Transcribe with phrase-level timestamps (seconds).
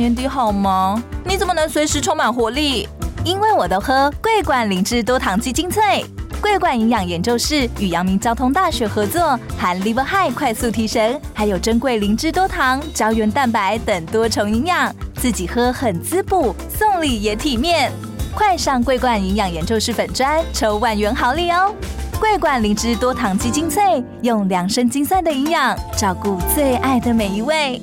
[0.00, 0.98] 年底好忙？
[1.26, 2.88] 你怎么能随时充满活力？
[3.22, 6.02] 因为我都喝桂冠灵芝多糖基精粹。
[6.40, 17.92] 桂冠营养研究室与阳明交通大学合作，含 Liver High 快速提神，还有珍贵灵芝多糖、胶原蛋白等多重营养，自己喝很滋补，送礼也体面。
[18.34, 21.74] 快上桂冠营养研究室粉砖抽万元好礼哦！
[22.18, 27.82] 桂冠灵芝多糖基精粹，用量身精算的营养，照顾最爱的每一位。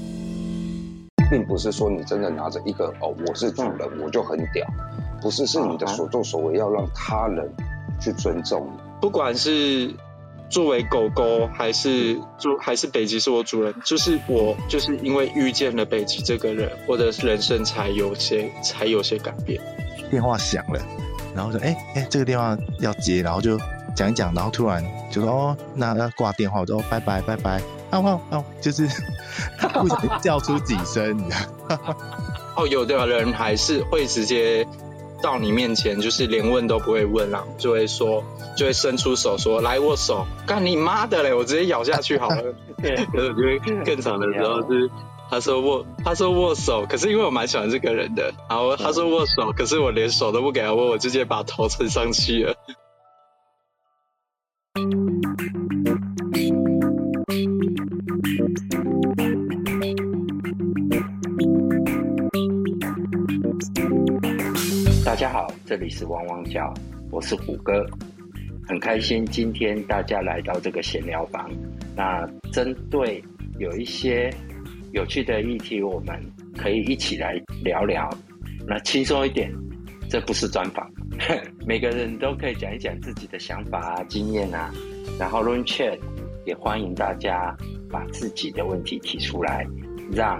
[1.30, 4.66] 并不是说你真的拿着一个哦，我是主人，我就很屌，
[5.22, 7.50] 不是，是你的所作所为要让他人
[8.00, 8.80] 去尊重你。
[9.02, 9.94] 不管是
[10.50, 19.62] 作为狗狗，还是做还是北极是我主人，就是我就是因为遇见了北极这个人，我的人生才有些才有些改变。
[20.10, 20.82] 电话响了，
[21.36, 23.60] 然后说：“哎哎，这个电话要接。”然后就
[23.94, 28.88] 讲一讲，然后突然就说：“哦，那要挂电话。”我说：“拜拜拜拜。”哦哦哦，就是
[29.74, 31.24] 不想叫出几声。
[32.56, 34.68] 哦，有的人还是会直接
[35.22, 38.24] 到你面前，就是连问都不会问啦，就会说，
[38.56, 41.34] 就会伸出手说：“来握手。”干你妈的嘞！
[41.34, 42.44] 我直接咬下去好了。
[42.82, 44.90] 对，我觉得更长的时候是。
[45.30, 52.56] 他说握，他说握手，可是因为我蛮喜欢这个人的，然后他说握手，可是我连手都不给他握，我直接把头沉上去了。
[65.18, 66.72] 大家好，这里是汪汪叫，
[67.10, 67.84] 我是虎哥，
[68.68, 71.50] 很开心今天大家来到这个闲聊房。
[71.96, 72.24] 那
[72.54, 73.20] 针对
[73.58, 74.32] 有一些。
[74.94, 76.22] 有趣的议题，我们
[76.56, 78.08] 可以一起来聊聊。
[78.68, 79.52] 那轻松一点，
[80.08, 80.88] 这不是专访，
[81.66, 84.72] 每个人都可以讲一讲自己的想法啊、经验啊。
[85.20, 85.98] 然后 Run Chat
[86.46, 87.58] 也欢迎大家
[87.90, 89.66] 把自己的问题提出来，
[90.12, 90.40] 让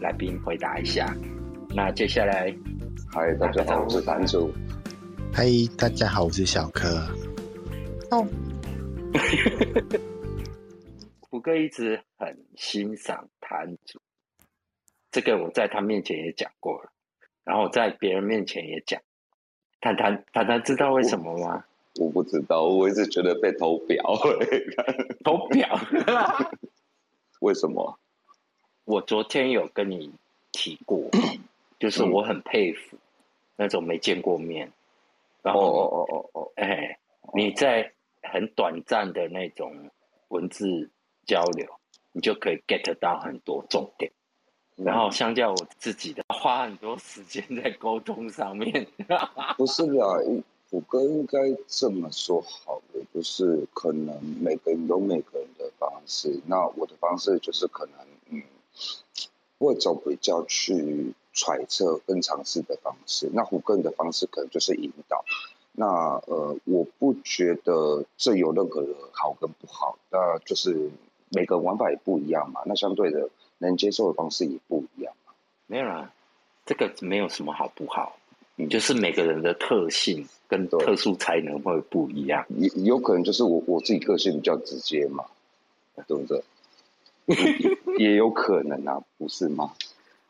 [0.00, 1.12] 来宾回答一下。
[1.74, 2.54] 那接下来，
[3.14, 4.50] 嗨，大家好，我是男主。
[5.34, 5.44] 嗨，
[5.76, 6.88] 大家好，我是小柯。
[8.10, 8.26] 哦。
[11.20, 14.00] 虎哥一直很欣赏摊主，
[15.10, 16.90] 这个我在他面前也讲过了，
[17.44, 18.98] 然后在别人面前也讲。
[19.82, 21.62] 谈谈谈谈，知道为什么吗？
[22.00, 24.02] 我不知道，我一直觉得被投表。
[25.22, 25.68] 投表？
[27.40, 27.98] 为什么？
[28.86, 30.10] 我昨天有跟你
[30.50, 31.10] 提过，
[31.78, 32.96] 就是我很佩服
[33.56, 34.72] 那种没见过面，
[35.42, 36.98] 然后哦哦哦哦，哎，
[37.34, 37.92] 你在
[38.22, 39.90] 很短暂的那种
[40.28, 40.90] 文字。
[41.24, 41.64] 交流，
[42.10, 44.10] 你就可以 get 到很多重点。
[44.74, 48.88] 然后相较我自己的，花很多时间在沟通上面。
[49.56, 50.18] 不是啦，
[50.68, 56.40] 虎哥应该这么说好的，就是可能每个人有每个人的方式。
[56.46, 57.94] 那我的方式就是可能，
[58.30, 58.42] 嗯，
[59.58, 63.30] 会走比较去揣测跟尝试的方式。
[63.32, 65.24] 那虎哥的方式可能就是引导。
[65.72, 65.86] 那
[66.26, 70.90] 呃，我不觉得这有任何的好跟不好，那就是。
[71.34, 75.32] 每个玩法也不一样嘛，那相对的能接受的方式也不一样嘛。
[75.66, 76.12] 没有啦，
[76.66, 78.18] 这个没有什么好不好，
[78.68, 82.44] 就是每个人的特性跟特殊才能会不一样。
[82.50, 85.24] 也有可能就是我我自己个性比较直接嘛，
[86.06, 86.44] 对不对？
[87.96, 89.72] 也有可能啊，不是吗？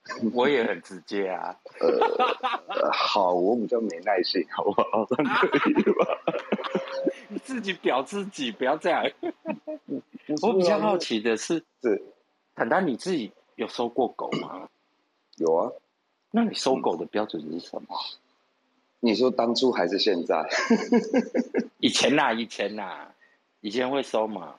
[0.35, 1.57] 我也很直接啊。
[1.81, 5.05] 呃，好，我比较没耐心，好不好？
[5.07, 6.07] 可以吧？
[7.29, 9.05] 你自己表自己，不要这样。
[10.43, 12.03] 我比较好奇的是，是
[12.55, 14.69] 坦坦你自己有收过狗吗？
[15.37, 15.71] 有啊。
[16.31, 17.97] 那你收狗的标准是什么？
[19.01, 20.49] 你说当初还是现在？
[21.79, 23.09] 以前呐，以前呐，
[23.61, 24.57] 以前会收嘛？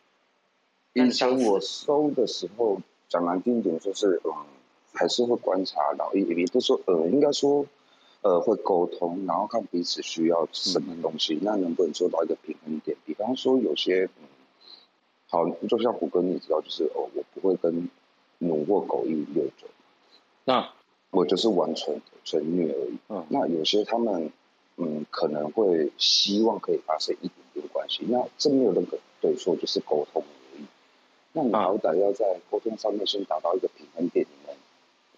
[0.93, 2.79] 以前我收的时候，
[3.09, 4.31] 讲难听一点，就是嗯，
[4.93, 7.65] 还是会观察到，也也不说呃，应该说
[8.21, 12.95] 呃，会沟通，然后看彼此需要什么东西，那能不能做到一个平衡点？
[13.05, 14.27] 比方说有些嗯。
[15.33, 17.89] 好，就像虎哥，你知道，就是哦，我不会跟
[18.37, 19.65] 奴或狗一溜走，
[20.45, 20.69] 那
[21.09, 22.99] 我就是完全纯虐而已。
[23.09, 24.31] 嗯，那有些他们，
[24.77, 30.65] 嗯，可能会希望可以发生一点点关系，那这没有任何对错，就是沟通而已。
[31.31, 34.27] 那你好歹要在沟通上面先达到一个平衡点，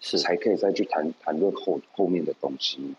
[0.08, 2.96] 是才可以再去谈谈论后后面的东西嘛？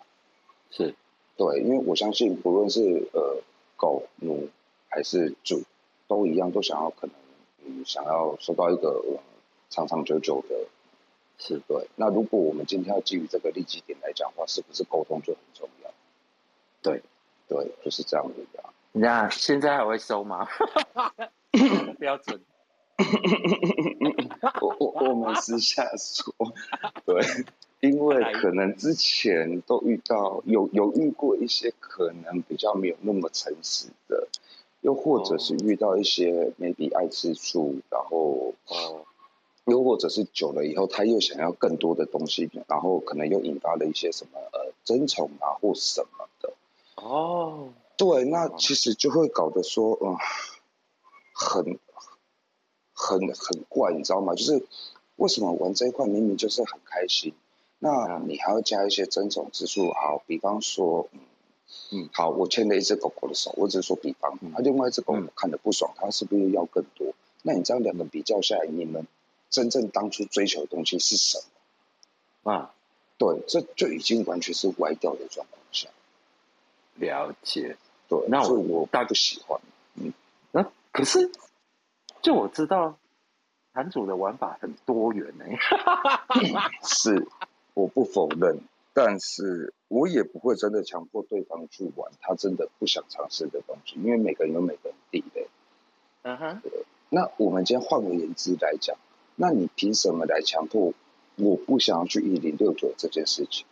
[0.71, 0.93] 是，
[1.37, 3.41] 对，因为我相信，不论是呃
[3.75, 4.49] 狗奴
[4.89, 5.63] 还是主。
[6.09, 7.15] 都一样，都想要可能，
[7.65, 9.03] 嗯，想要收到一个
[9.69, 10.55] 长长久久的，
[11.37, 11.85] 是对。
[11.97, 15.91] 那如果我们今天要基于这个利基点来讲话，是不是沟通就很重要？
[16.81, 17.03] 对，
[17.49, 18.63] 对，就是这样子的。
[18.93, 20.47] 那现在还会收吗？
[21.99, 22.39] 标准。
[24.61, 26.33] 我我我们私下说，
[27.05, 27.21] 对
[27.79, 34.27] 因为可能之前都遇到有有遇过一些可能比较没有那么诚实的，
[34.81, 39.05] 又或者是遇到一些 maybe 爱吃醋，然后哦，
[39.65, 46.53] 又或者是久了以后他又想要更多的东西，然后可能又引发了一些什么呃争宠啊或什么的。
[46.95, 50.17] 哦，对，那其实就会搞得说，嗯，
[51.33, 51.77] 很
[52.97, 54.33] 很很怪，你知道吗？
[54.33, 54.65] 就是
[55.17, 57.33] 为什么玩这一块明明就是很开心，
[57.77, 59.91] 那你还要加一些增宠之处？
[59.93, 61.19] 好，比方说，嗯
[61.91, 67.13] 嗯，好，我牵了一只狗狗的手，我只是说比方，那、另外一只狗狗看的不爽，它是不是要更多？
[67.43, 69.05] 那你这样两个比较下来，你们
[69.51, 71.39] 真正当初追求的东西是什
[72.41, 72.51] 么？
[72.51, 72.73] 啊，
[73.19, 75.87] 对，这就已经完全是歪掉的状况下。
[76.95, 77.77] 了解。
[78.09, 79.59] 对，那我我大不喜欢。
[79.95, 80.13] 嗯
[80.51, 81.29] 那可是，
[82.21, 82.97] 就我知道，
[83.73, 85.45] 坛主的玩法很多元呢、
[86.83, 87.27] 是，
[87.73, 88.59] 我不否认，
[88.93, 95.47] 但是我也不会真的强迫对方去玩他真的不想尝试的东西，因为每个人有每个人地雷。
[96.23, 96.61] 嗯哼，
[97.09, 98.97] 那我们今天换个言之来讲，
[99.35, 100.93] 那你凭什么来强迫
[101.35, 103.65] 我不想要去一零六九这件事情？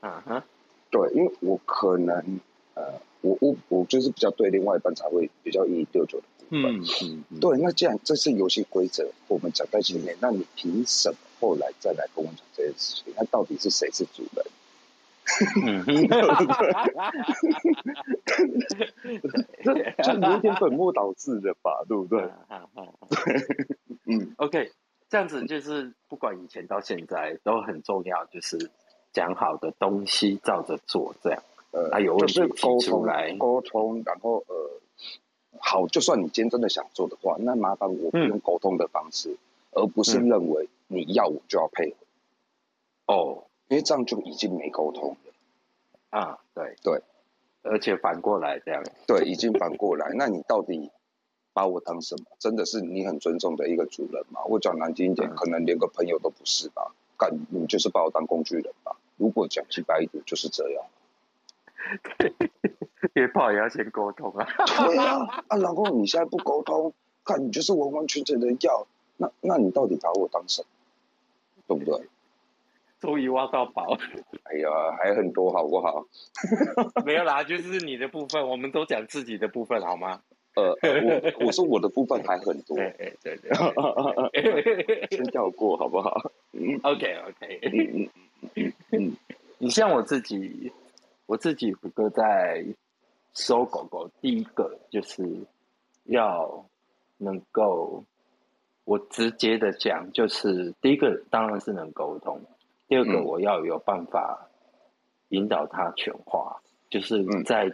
[0.00, 0.42] 嗯哼，
[0.90, 2.40] 对，因为我可能
[2.74, 6.20] 呃，我我我就是比较对另外一半才会比较一零六九。
[6.54, 13.14] 嗯嗯嗯，对，那既然这是游戏规则，我们讲在前面，那你凭什么后来再来跟我讲这件事情？
[13.16, 14.44] 那到底是谁是主人？
[15.64, 15.94] 嗯哼，
[19.64, 22.20] 这就有点本末倒置的吧，对不对？
[24.06, 24.70] 嗯，OK，
[25.08, 28.70] 这样子就是不管以前到现在都很重要，就是
[29.12, 31.42] 讲好的东西照着做，这样。
[31.70, 34.54] 呃，啊有问题提出通来沟通，然后呃，
[35.58, 39.36] 好，就算你今天真的想做的话，那麻烦我不用沟通的方式，
[39.70, 46.18] 而不是嗯认为你要我就要配合，哦，因为这样就已经没沟通了。
[46.18, 47.00] 啊，对对，
[47.62, 50.90] 而且反过来这样，对，已经反过来，那你到底
[51.52, 52.24] 把我当什么？
[52.38, 54.40] 真的是你很尊重的一个主人吗？
[54.48, 56.94] 我讲难听一点，嗯可能连个朋友都不是吧？
[57.16, 58.96] 干，你就是把我当工具人吧？
[59.16, 60.84] 如果讲直白一点，就是这样。
[63.14, 64.46] 约炮也要先沟通啊。
[64.86, 66.92] 对啊，啊，老公你现在不沟通，
[67.24, 68.86] 看你就是完完全全的要，
[69.16, 70.66] 那那你到底把我当什么？
[71.68, 72.06] 对不对？
[73.00, 73.98] 终于挖到宝，
[74.44, 74.68] 哎呀，
[75.02, 76.06] 还很多好不好？
[77.04, 80.20] 没有啦，就是你的部分，我们都讲自己的部分好吗？
[80.54, 83.50] 呃，呃我我说我的部分还很多， 对对对
[84.32, 86.30] 对 先跳过好不好
[86.82, 87.60] ？，OK OK。
[87.72, 88.08] 嗯
[88.54, 89.16] 嗯嗯
[89.58, 90.70] 你像我自己，
[91.26, 92.64] 我自己虎哥在
[93.34, 95.26] 收狗狗，第一个就是
[96.04, 96.64] 要
[97.18, 98.04] 能够，
[98.84, 102.40] 我直接的讲，就是第一个当然是能沟通，
[102.88, 103.24] 第二个嗯。
[103.24, 104.48] 我要有办法
[105.28, 106.60] 引导它全化，
[106.90, 107.44] 就是嗯。
[107.44, 107.72] 在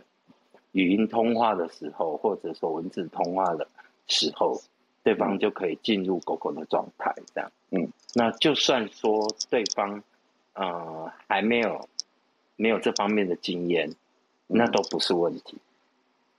[0.73, 3.67] 语音通话的时候，或者说文字通话的
[4.07, 4.61] 时候，
[5.03, 7.51] 对方就可以进入狗狗的状态，这样。
[7.71, 10.03] 嗯，那就算说对方
[10.53, 11.89] 呃还没有
[12.59, 13.95] 没有这方面的经验，
[14.49, 15.57] 那都不是问题。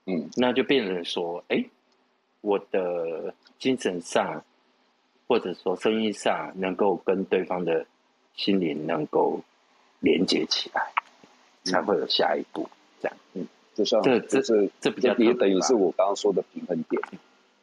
[0.06, 1.64] 嗯那就变成说，哎，
[2.42, 4.44] 我的精神上
[5.26, 7.86] 或者说生意上能够跟对方的
[8.34, 9.40] 心灵能够
[10.00, 10.92] 连接起来，
[11.64, 12.68] 才会有下一步。
[13.00, 17.00] 这样，嗯，就像这这是这比较也等于是我刚刚说的平衡点。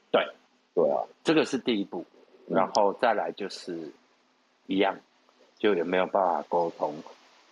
[0.10, 0.26] 对，
[0.74, 2.06] 对啊，这个是第一步，
[2.48, 3.92] 嗯然后再来就是
[4.66, 4.98] 一样，
[5.60, 6.96] 就有没有办法沟通。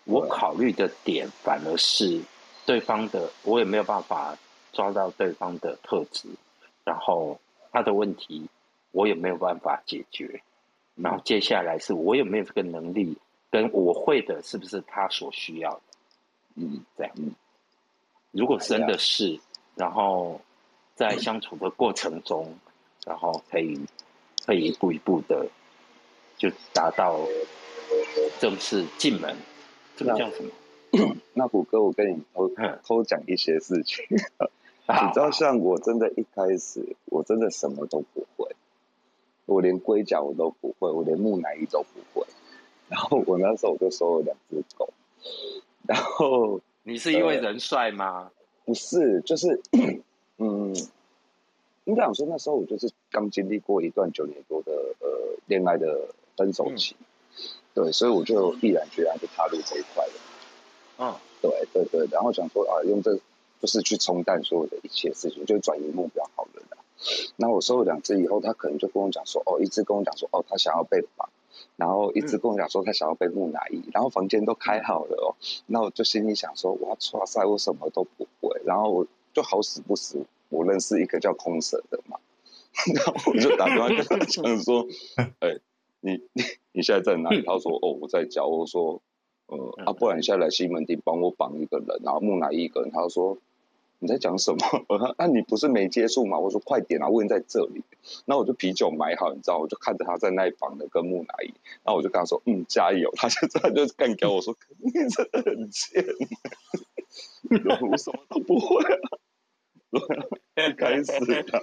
[0.05, 2.21] 我考虑的点反而是
[2.65, 4.37] 对方的，我也没有办法
[4.71, 6.29] 抓到对方的特质，
[6.83, 7.39] 然后
[7.71, 8.47] 他的问题
[8.91, 10.41] 我也没有办法解决，
[10.95, 13.17] 然后接下来是我有没有这个能力，
[13.51, 15.81] 跟我会的是不是他所需要的，
[16.55, 16.85] 嗯。
[16.97, 17.13] 这样。
[17.17, 17.33] 嗯。
[18.31, 19.39] 如果真的是，
[19.75, 20.41] 然后
[20.93, 22.57] 在相处的过程中，
[23.05, 23.79] 然后可以
[24.45, 25.47] 可以一步一步的
[26.37, 27.17] 就达到
[28.39, 29.35] 正式进门，
[29.95, 30.51] 这个叫什么？
[31.33, 34.05] 那虎哥，我跟你偷嗯偷讲一些事情。
[34.11, 34.17] 你
[35.13, 38.55] 知道，像我真的一开始，我真的什么都不会，
[39.45, 42.25] 我连龟甲我都不会，我连木乃伊都不会。
[42.87, 44.93] 然后我那时候我就收了两只狗，
[45.87, 48.31] 然后你是因为人帅吗？
[48.63, 49.59] 不是，就是，
[50.37, 50.75] 嗯，
[51.85, 55.07] 应该讲说那时候我就是刚经历过一段九年多的呃
[55.47, 56.95] 恋爱的分手期，
[57.75, 60.13] 对，所以我就毅然决然就踏入这一块了。
[60.97, 63.13] 嗯，对对对，然后想说啊，用这
[63.61, 66.77] 就是去冲淡所有的一切事情，就转移目标好了啦。
[67.35, 71.29] 那我收了两只以后，他可能就跟我讲说，哦，一只跟我讲说，哦，他想要被绑，
[71.75, 75.35] 然后一直跟我讲说他想要被木乃伊，然后房间都开好了哦，
[75.67, 82.17] 那我就心里想说，哇，哇塞，我什么都不会，然后我就好死不死，我认识一个叫空蛇的嘛，
[82.95, 84.87] 然后我就打电话跟他讲说，
[85.39, 85.59] 哎，你
[86.05, 86.21] 你
[86.71, 87.41] 你现在在哪里？
[87.41, 88.45] 他说，哦，我在家。
[88.45, 89.01] 我说，
[89.47, 92.91] 呃，啊，不然你现在来西门町帮我绑一个人，然后木乃伊一个人。
[92.91, 93.37] 他说。
[93.97, 94.59] 你在讲什么？
[95.17, 96.37] 那你不是没接触吗？
[96.37, 97.81] 我说快点啊，问在这里。
[98.25, 103.09] 那我就啤酒买好，你知道，我就看着他在那里绑的跟木乃伊，然后我就跟他说：“嗯，加油。
[103.15, 106.03] ”他就他就干掉我说：“你真的很贱。”
[107.89, 111.61] 我什么都不会啊，开始了。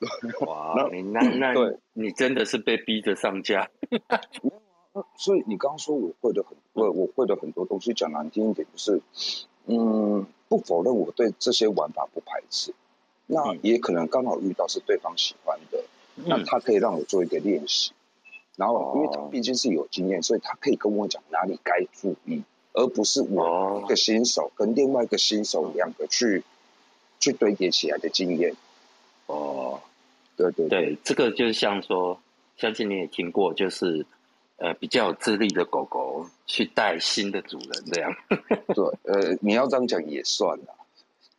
[0.46, 3.68] 哇，你那那对，你真的是被逼着上架。
[5.16, 9.00] 所以你刚刚说我会的很，我我会的很多东西，讲难听一点就是，
[9.66, 10.26] 嗯。
[10.50, 12.74] 不否认我对这些玩法不排斥，
[13.28, 15.84] 那也可能刚好遇到是对方喜欢的，
[16.16, 17.92] 那他可以让我做一个练习，
[18.56, 22.42] 然后因为他毕竟是有经验，所以他可以跟我讲哪里该注意，
[22.72, 26.42] 而不是我一个新手跟另外一个新手两个去
[27.20, 28.56] 去堆叠起来的经验。
[29.26, 29.80] 哦，
[30.40, 32.20] 对对对，这个就像说，
[32.56, 34.06] 相信你也听过，就是。
[34.62, 38.14] 呃，比较有资历的狗狗去带新的主人，这样。
[38.76, 40.74] 对，呃，你要这样讲也算啦。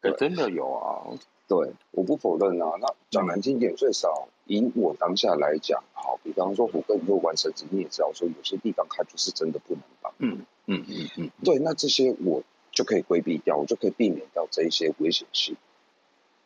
[0.01, 1.05] 对，真的有啊。
[1.47, 2.71] 对，我不否认啊。
[2.81, 10.11] 那讲难听点，最少以我当下来讲，好，比方说虎哥你会玩绳子，你也知道说有些地方它就是真的不能绑。
[10.17, 11.29] 嗯嗯嗯嗯。
[11.43, 12.41] 对，那这些我
[12.71, 15.55] 就可以规避掉，我就可以避免掉这一些危险性。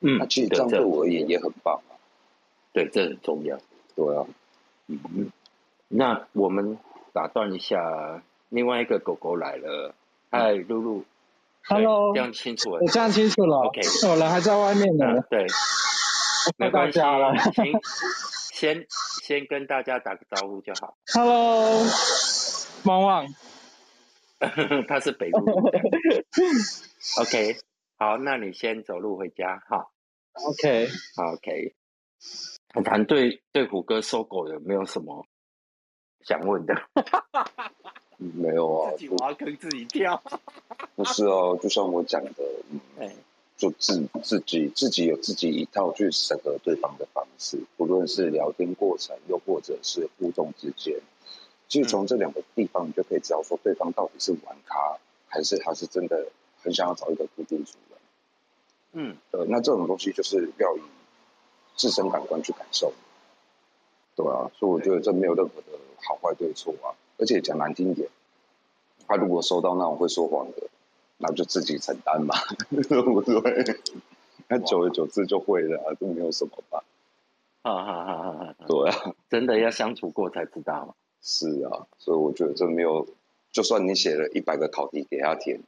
[0.02, 1.95] 嗯，那其实这样对我而言也很棒啊。
[2.76, 3.58] 对，这很重要。
[3.96, 4.28] 对啊。
[4.88, 5.32] 嗯嗯。
[5.88, 6.78] 那我们
[7.14, 9.96] 打断一下，另外一个狗狗来了。
[10.30, 11.06] 嗨，露露
[11.64, 13.60] ，Hello，这样清楚了，我这样清楚了。
[13.60, 13.80] OK，
[14.10, 15.22] 我人还在外面呢。
[15.30, 15.46] 对，
[16.58, 17.34] 没关系了。
[18.54, 18.86] 先
[19.24, 20.98] 先跟大家打个招呼就好。
[21.14, 21.86] Hello，
[22.84, 23.28] 汪汪，
[24.90, 25.46] 他是北路。
[27.22, 27.56] OK，
[27.98, 29.88] 好，那你先走路回家哈。
[30.34, 31.74] OK，OK。
[32.70, 35.26] 谈谈对对虎哥收狗有没有什么？
[36.22, 36.74] 想问的，
[38.18, 40.24] 没有啊，自己挖坑自己跳，
[40.96, 42.44] 不是哦，就像我讲的，
[42.98, 43.12] 嗯，
[43.58, 51.00] 就自自己自己有自己一套去审核对方的方式，不论是聊天过程，又或者是互动之间，
[51.68, 56.32] 其实从这两个地方，你就可以知道说对方到底是玩咖，还是他是真的
[56.64, 58.00] 很想要找一个固定主人。
[58.94, 60.82] 嗯，呃，那这种东西就是要以
[61.76, 62.94] 自身感官去感受。
[64.16, 68.10] 对啊，所以我觉得这没有任何的好坏对错啊，而且讲难听点，
[69.08, 70.70] 他如果收到那种会说谎的，
[71.18, 72.34] 那就自己承担嘛，
[72.70, 73.78] 对不对？
[74.48, 76.84] 那久而久之就会了，就没有什么吧。
[77.64, 78.32] 哈哈哈！
[78.34, 80.94] 哈对啊， 真的要相处过才知道嘛。
[81.22, 83.08] 是啊，所以我觉得这没有，
[83.52, 85.62] 就算你写了一百个考题给他填，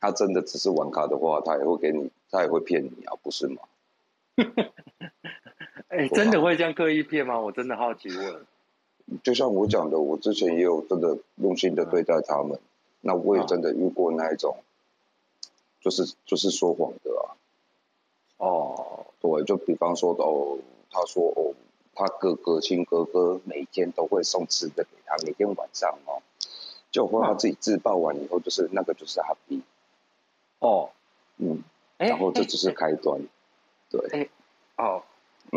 [0.00, 3.62] 他真的只是玩卡的话，他也会给你，他也会骗你啊，不是吗？
[5.92, 7.38] 哎，真的会这样刻意骗吗？
[7.38, 8.46] 我真的好奇问。
[9.22, 12.58] 就像我讲的，我之前也有真的用心的对待他们，
[13.02, 14.56] 那我也真的遇过那一种，
[15.82, 17.36] 就是就是说谎的啊。
[18.38, 20.56] 哦，对，就比方说哦，
[20.90, 21.52] 他说哦，
[21.94, 26.22] 他哥哥亲哥哥每天都会送吃的给他，每天晚上哦，
[26.90, 29.60] 就后他自己自爆完以后，就是那个就是他逼。
[30.58, 30.88] 哦，
[31.36, 31.62] 嗯，
[31.98, 33.20] 然后这只是开端，
[33.90, 34.30] 对，
[34.78, 35.02] 哦。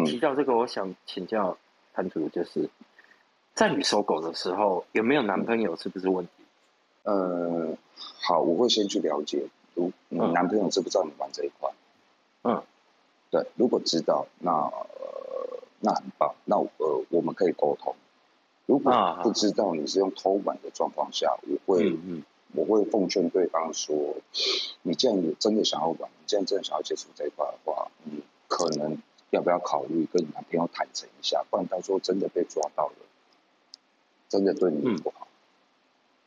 [0.03, 1.57] 提到这个，我想请教
[1.93, 2.69] 潘主，就是
[3.53, 5.77] 在你收狗的时候，有没有男朋友？
[5.77, 6.31] 是不是问题？
[7.03, 7.77] 呃，
[8.21, 11.71] 好，我会先去了解，如你男朋友知不知道你玩这一块？
[12.43, 12.61] 嗯，
[13.29, 17.95] 对，如果知道，那呃，那很棒，那呃，我们可以沟通。
[18.65, 21.95] 如果不知道你是用偷玩的状况下，我会，
[22.53, 24.17] 我会奉劝对方说，
[24.81, 28.97] 你既然有真的想要玩，你既然真的想要接触这一块的话，你可能。
[29.35, 31.43] 要不要考虑跟男朋友坦诚一下？
[31.49, 32.95] 不然到时候真的被抓到了，
[34.29, 35.27] 真的对你不好。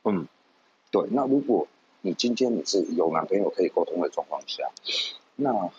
[0.04, 0.28] 嗯，
[0.90, 1.08] 对。
[1.10, 1.66] 那如果
[2.02, 4.70] 你今天你是有男朋友可以沟通的状况下，
[5.36, 5.70] 那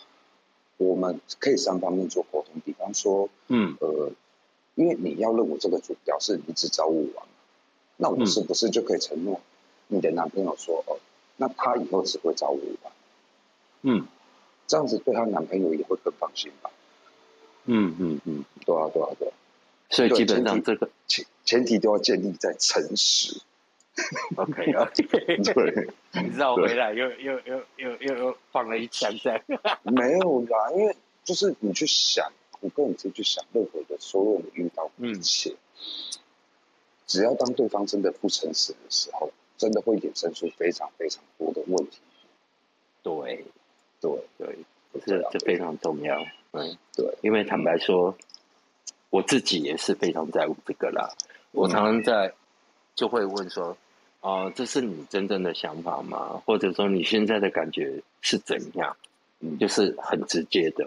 [0.78, 2.60] 我们可以三方面做沟通。
[2.66, 4.12] 比方说，嗯，呃，
[4.74, 7.28] 因为你要认我这个主表示你只找我玩，
[7.98, 9.40] 那我是不是就可以承诺
[9.88, 10.98] 你的男朋友说，哦，
[11.38, 12.92] 那他以后只会找我玩？
[13.84, 14.08] 嗯，
[14.66, 16.72] 这样子对她男朋友也会更放心吧？
[17.72, 19.32] 嗯嗯嗯，对啊对啊对，
[19.90, 23.42] 所以基本上这个前前提都要建立在诚实。
[24.36, 25.90] OK OK，对，
[26.24, 29.44] 你知道回来又又又又又又放了一枪在？
[29.84, 35.54] 没有啦，因为就是你去想，我跟你自己去想，任何的所有你遇到一切，
[37.06, 42.00] 只要当对方真的不诚实的时候，真的会衍生出非常非常多的问题。
[43.04, 43.46] 对，
[44.00, 44.58] 对对，
[45.06, 46.26] 这这非常重要。
[46.52, 48.16] 嗯，对，因为坦白说，
[49.10, 51.10] 我自己也是非常在乎这个啦。
[51.52, 52.34] 我常常在
[52.96, 53.78] 就会问说
[54.22, 56.42] ：“哦，这是你真正的想法吗？
[56.46, 58.96] 或者说你现在的感觉是怎样？”
[59.42, 60.86] 嗯，就是很直接的，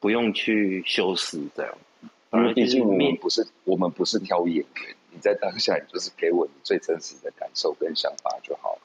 [0.00, 1.74] 不用去修饰这样。
[2.32, 8.80] 因为毕竟我们不是我们不是挑演员，你在当下你就是给我你最真实的感受跟想法就好了。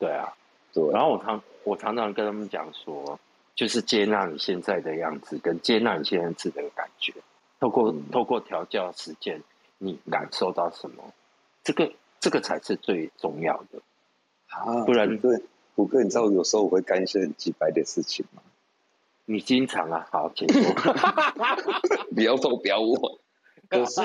[0.00, 0.34] 对啊，
[0.72, 0.90] 对。
[0.90, 3.20] 然后我常我常常跟他们讲说，
[3.60, 7.12] 就是接纳你现在的样子，跟接纳你现在自己的感觉。
[7.58, 9.42] 透过透过调教实践，
[9.76, 11.12] 你感受到什么？
[11.62, 13.82] 这个这个才是最重要的
[14.48, 14.82] 啊！
[14.86, 15.42] 不然对，
[15.76, 18.40] 虎哥，你知道有时候我会干一些很鸡白的事情吗？
[19.26, 20.62] 你经常啊，好，请说。
[22.16, 22.98] 不要逗，不要问。
[23.68, 24.00] 可是，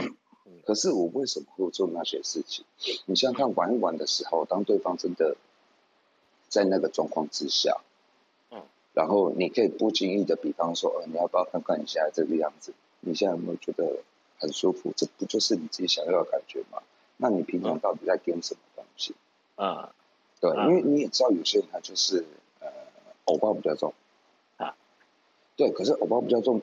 [0.64, 2.64] 可是我为什么会做那些事情？
[3.04, 5.36] 你想想看，玩一玩的时候，当对方真的
[6.48, 7.93] 在那个状况之下，嗯，
[8.94, 12.72] 然后你可以不经意的，比方说，呃，你要不要看看你现在这个样子？
[13.00, 13.98] 你现在有没有觉得
[14.38, 14.92] 很舒服？
[14.96, 16.80] 这不就是你自己想要的感觉吗？
[17.16, 19.14] 那你平常到底在跟什么东西？
[19.56, 19.92] 啊，
[20.40, 22.24] 对，因为你也知道，有些人他就是
[22.60, 22.68] 呃，
[23.24, 23.92] 偶包比较重
[24.58, 24.76] 啊。
[25.56, 26.62] 对，可是偶包比较重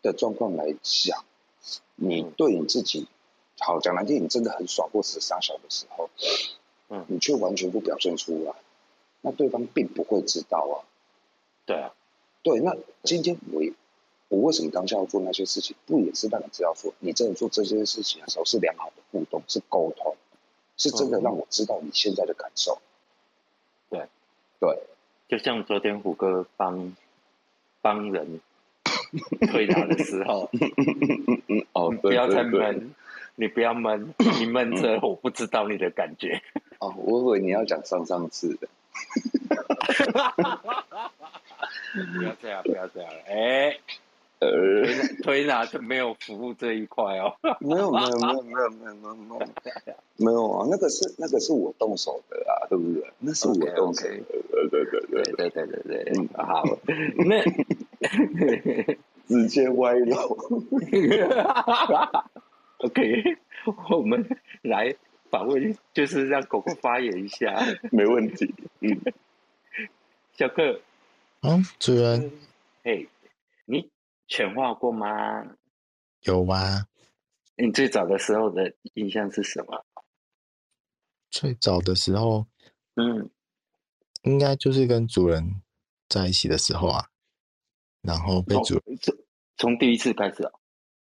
[0.00, 1.22] 的状况来讲，
[1.96, 3.06] 你对你自己
[3.58, 6.08] 好讲难听，你真的很爽或是傻小的时候，
[6.88, 8.54] 嗯，你却完全不表现出来，
[9.20, 10.88] 那对方并不会知道啊。
[11.66, 11.92] 对啊，
[12.42, 13.62] 对，那今天我
[14.28, 15.76] 我为什么当下要做那些事情？
[15.86, 20.16] 不也是让你知道说，你真的做这些事情的时候是良好的互动，是沟通，
[20.76, 22.80] 是真的让我知道你现在的感受。
[23.90, 24.06] 对，
[24.60, 24.78] 对，
[25.28, 26.94] 就像昨天虎哥帮。
[27.84, 28.40] 帮人
[29.50, 30.48] 推拿的时候，
[31.72, 32.94] 哦， 不要再闷，
[33.34, 36.40] 你不要闷，你闷着我不知道你的感觉。
[36.78, 38.68] 哦，我以为你要讲上上次的。
[42.16, 43.76] 不要这样， 不要这样，哎。
[44.40, 44.48] 呃。
[45.22, 49.46] 推拿就没有服务这一块哦，没有没有没有没有没有没有
[50.16, 50.50] 没有。
[50.50, 53.04] 啊，那个是那个是我动手的啊，对不对？
[53.20, 55.50] 那是我动手的，对对对对对。
[55.50, 56.64] 对对对，好，
[57.24, 57.40] 那
[59.28, 60.36] 直接歪楼。
[62.78, 63.36] OK，
[63.90, 64.28] 我们
[64.62, 64.92] 来
[65.30, 67.54] 访问，就是让狗狗发言一下，
[67.92, 68.52] 没问题。
[68.80, 69.00] 嗯，
[70.32, 70.80] 小克，
[71.42, 72.32] 嗯，主人，
[72.84, 73.08] 嘿，
[73.64, 73.90] 你。
[74.28, 75.56] 犬化过吗？
[76.20, 76.86] 有啊。
[77.56, 79.84] 你最早的时候的印象是什么？
[81.30, 82.46] 最早的时候，
[82.94, 83.28] 嗯，
[84.22, 85.60] 应该就是跟主人
[86.08, 87.10] 在一起的时候啊，
[88.00, 89.14] 然后被主人从
[89.56, 90.52] 从第一次开始啊，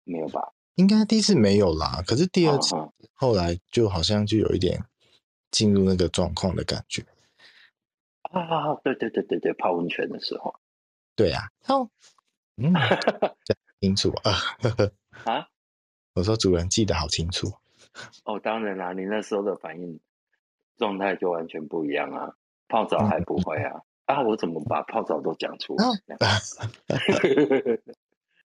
[0.03, 0.53] 没有吧？
[0.75, 2.75] 应该第一次没有啦，可是第二次
[3.13, 4.83] 后来就好像就有一点
[5.51, 7.05] 进入那个状况的感觉。
[8.33, 10.55] 啊，对对对对对，泡温泉的时候。
[11.15, 11.89] 对呀，哦。
[12.57, 12.73] 嗯，
[13.81, 14.31] 清楚啊！
[15.25, 15.47] 啊，
[16.13, 17.47] 我说主人记得好清楚。
[18.25, 19.99] 哦，当然啦，你那时候的反应
[20.77, 22.35] 状态就完全不一样啊！
[22.67, 23.81] 泡澡还不会啊？
[24.05, 26.17] 啊，我怎么把泡澡都讲出来？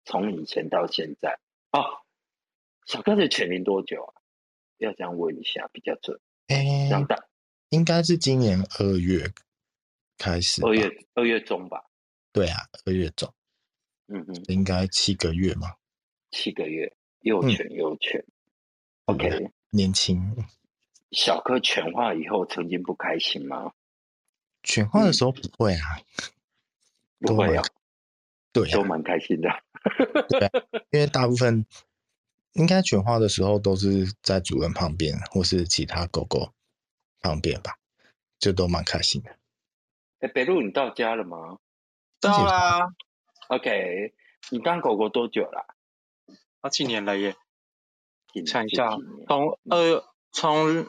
[0.04, 1.38] 从以前到现在
[1.70, 1.80] 啊，
[2.86, 4.14] 小哥的全龄多久啊？
[4.78, 6.18] 要这样问一下比较准。
[6.46, 7.26] 哎，大
[7.70, 9.30] 应该是今年二月
[10.18, 11.84] 开始，二月二月中吧？
[12.32, 13.32] 对啊，二月中。
[14.08, 15.74] 嗯嗯，应该七个月嘛，
[16.30, 18.24] 七个月，又全又全
[19.04, 20.34] ，OK，年轻。
[21.12, 23.72] 小柯犬化以后，曾经不开心吗？
[24.62, 26.00] 犬化的时候不会啊，
[27.20, 27.62] 不会啊，
[28.52, 29.48] 对，都蛮开心的。
[30.28, 30.50] 对，
[30.90, 31.64] 因为大部分
[32.54, 36.52] 应该犬化的时候都是在主人旁边，或是其他狗狗
[37.20, 37.78] 旁边吧，
[38.38, 39.36] 就都蛮开心的。
[40.20, 41.58] 哎，北路，你到家了吗？
[42.20, 42.88] 到啦。
[43.48, 44.12] OK，
[44.50, 45.66] 你当狗狗多久了？
[46.60, 47.36] 好几年了耶。
[48.46, 48.90] 想一下，
[49.26, 50.86] 从二从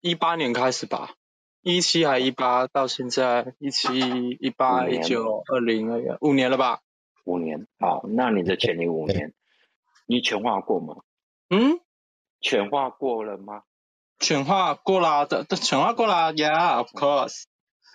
[0.00, 1.14] 一八年开始吧，
[1.62, 3.98] 一七还一八到现在一七
[4.40, 6.80] 一八一九二零二五年了吧？
[7.24, 9.34] 五年，好，那你的潜力五年，
[10.06, 10.96] 你全化过吗？
[11.50, 11.80] 嗯，
[12.40, 13.62] 全化过了吗？
[14.18, 17.44] 全化过了的，全化过了，Yeah，of course。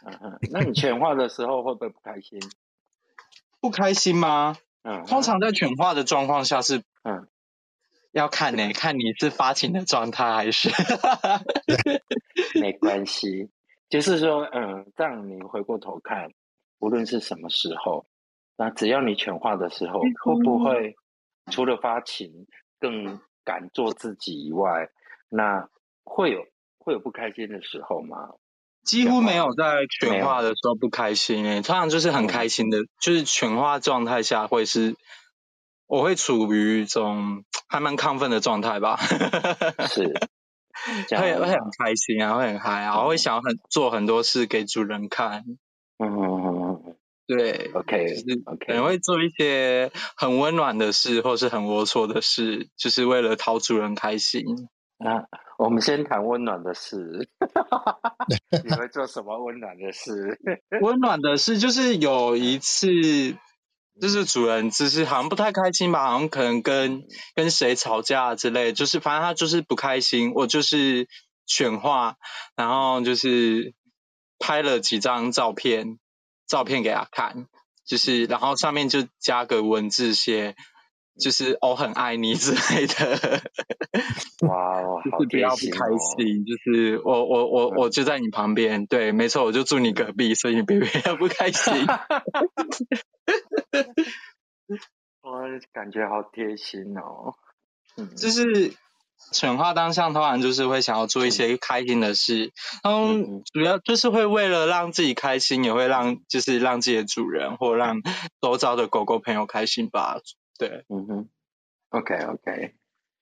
[0.05, 2.39] 嗯嗯，那你犬化的时候会不会不开心？
[3.61, 4.57] 不开心吗？
[4.83, 7.27] 嗯，通常在犬化的状况下是，嗯，
[8.11, 10.69] 要看呢，看你是发情的状态还是，
[12.59, 13.49] 没关系，
[13.89, 16.31] 就是说，嗯，让你回过头看，
[16.79, 18.05] 无论是什么时候，
[18.57, 20.95] 那只要你犬化的时候，会不会
[21.49, 22.45] 除了发情
[22.79, 24.89] 更敢做自己以外，
[25.29, 25.69] 那
[26.03, 26.45] 会有
[26.77, 28.33] 会有不开心的时候吗？
[28.83, 34.95] 几乎没有在犬化的时候不开心诶，通常就是很开心的，就是犬化状态下会是，
[35.87, 38.97] 我会处于一种还蛮亢奋的状态吧。
[38.97, 40.13] 是，
[41.17, 45.43] 会会很开心啊，会很嗨啊，会想要很做很多事给主人看。
[46.03, 54.43] 嗯对，OK，就是可能会做一些很温暖的事，或是很龌龊的事，就是为了讨主人开心。
[54.97, 55.25] 那
[55.63, 57.29] 我们先谈温暖的事。
[58.65, 60.37] 你会做什么温暖的事？
[60.81, 62.87] 温暖的事就是有一次，
[64.01, 70.33] 就是主人就是好像不太开心吧，好像可能跟跟谁吵架之类，就是反正他就是不开心。
[70.35, 71.07] 我就是
[71.45, 72.17] 选话，
[72.57, 73.73] 然后就是
[74.39, 75.97] 拍了几张照片，
[76.45, 77.47] 照片给他看，
[77.87, 80.57] 就是然后上面就加个文字写。
[81.19, 83.41] 就是我很爱你之类的，
[84.47, 91.73] 哇， 就是不要不开心，就是我我我我就在你旁边，对，没错，我就住你隔壁，所以你别 不要不开心。
[95.21, 95.39] 我
[95.71, 97.35] 感觉好贴心哦，
[98.17, 98.73] 就是
[99.31, 102.51] 犬化当下，通常就是会想要做一些开心的事，
[102.83, 108.01] 嗯，主要就是会为了让自己开心，也会让就是让自己的主人或让
[108.41, 110.17] 周遭的狗狗朋友开心吧。
[110.67, 111.29] 对，嗯哼
[111.89, 112.75] ，OK OK，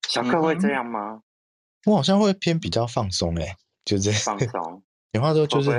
[0.08, 1.24] 小克会这样吗？
[1.88, 4.84] 我好像会偏比较放松哎，就是放松。
[5.12, 5.72] 讲话之后就是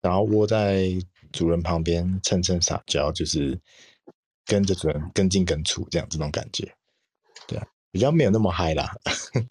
[0.00, 0.86] 然后窝在
[1.32, 3.60] 主人旁边蹭蹭撒娇，就是
[4.46, 6.72] 跟着主人跟进跟出这样这种感觉。
[7.48, 8.94] 对啊，比较没有那么嗨啦。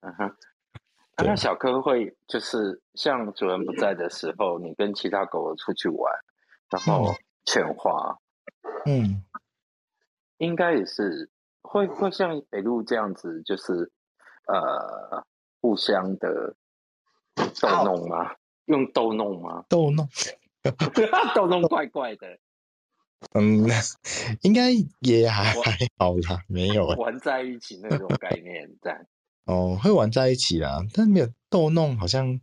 [0.00, 0.36] 嗯哼，
[1.16, 6.12] 那小柯会就是像主人不在的时候，你跟其他狗狗出去玩，
[6.68, 7.14] 然后
[7.46, 8.18] 犬化，
[8.84, 9.24] 嗯。
[10.38, 11.30] 应该也是
[11.62, 13.90] 会会像北路这样子，就是
[14.46, 15.24] 呃
[15.60, 16.54] 互相的
[17.60, 18.34] 逗弄吗？
[18.66, 19.64] 用逗弄吗？
[19.68, 20.08] 逗弄，
[21.34, 22.38] 逗弄怪怪的。
[23.32, 23.66] 嗯，
[24.42, 24.70] 应该
[25.00, 29.06] 也还还好啦，没有玩在一起那种概念在。
[29.46, 32.38] 哦，会玩在一起啦，但没有逗弄，好像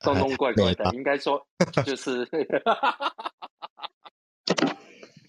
[0.00, 0.92] 逗弄怪怪的。
[0.94, 1.46] 应该说
[1.84, 2.28] 就是。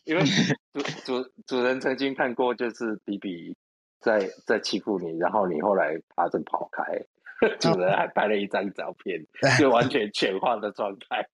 [0.07, 0.23] 因为
[0.73, 0.81] 主
[1.23, 3.55] 主主人曾经看过，就是比比
[3.99, 6.83] 在在欺负你，然后你后来爬着跑开，
[7.59, 9.23] 主人还拍了一张照片，
[9.59, 11.27] 就完 全犬化的状态，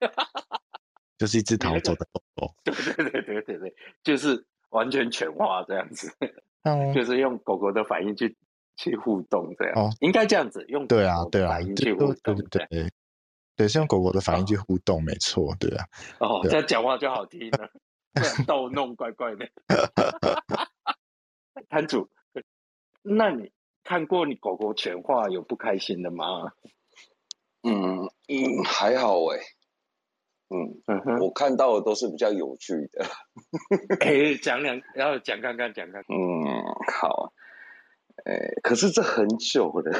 [1.18, 2.54] 就是一只逃走的狗狗。
[2.64, 6.12] 对对对对对对，就是完全犬化这样子，
[6.96, 8.36] 就是用狗狗的反应去
[8.76, 12.90] 去互动这样，哦应该这样子用对啊对啊反应去互动对对
[13.56, 15.86] 对，是用狗狗的反应去互动，没错，对啊。
[16.20, 17.70] 哦，这样讲话就好听了。
[18.48, 19.48] 逗弄怪怪的，
[21.70, 22.10] 摊主，
[23.02, 23.52] 那你
[23.84, 26.52] 看过你狗狗犬化有不开心的吗？
[27.64, 29.40] 嗯嗯，还好哎，
[30.50, 33.06] 嗯嗯，我看到的都是比较有趣的。
[34.02, 36.02] 哎，讲两，然后讲看看，讲看。
[36.02, 37.34] 嗯，好。
[38.26, 39.92] 哎，可是这很久了。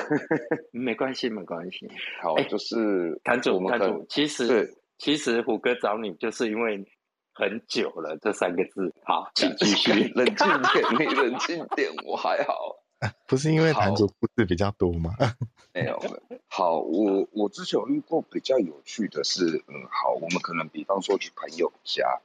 [0.72, 1.90] 没关系，没关系。
[2.22, 6.86] 好，就是摊主，摊主，其实其实虎哥找你就是因为。
[7.34, 9.92] 很久了，这三个字，好， 请继续。
[10.14, 12.78] 冷静点，你冷静点，我还好。
[13.28, 15.12] 不是因为谈主故事比较多吗？
[15.74, 16.00] 没有，
[16.48, 22.22] 好，我我之前有遇过比较有趣的是，嗯，好，我们可能比方说去朋友家，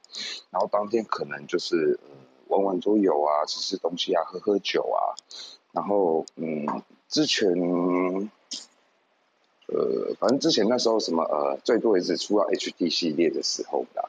[0.51, 2.11] 然后当天可能就是嗯
[2.49, 5.17] 玩玩桌游啊，吃吃东西啊，喝喝酒啊，
[5.73, 6.67] 然后嗯，
[7.09, 7.49] 之前。
[9.71, 14.09] 呃，反正之前那时候什么呃，最多也是出到 HD 系列的时候啦，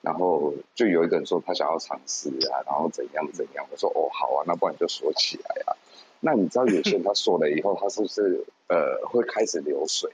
[0.00, 5.76] 然后就有一个人说他想要尝试啊，然后怎样怎样，我说哦好啊，那不然就锁起来啊。
[6.20, 10.10] 那你知道有些人他锁了以后，他是不是呃会开始流水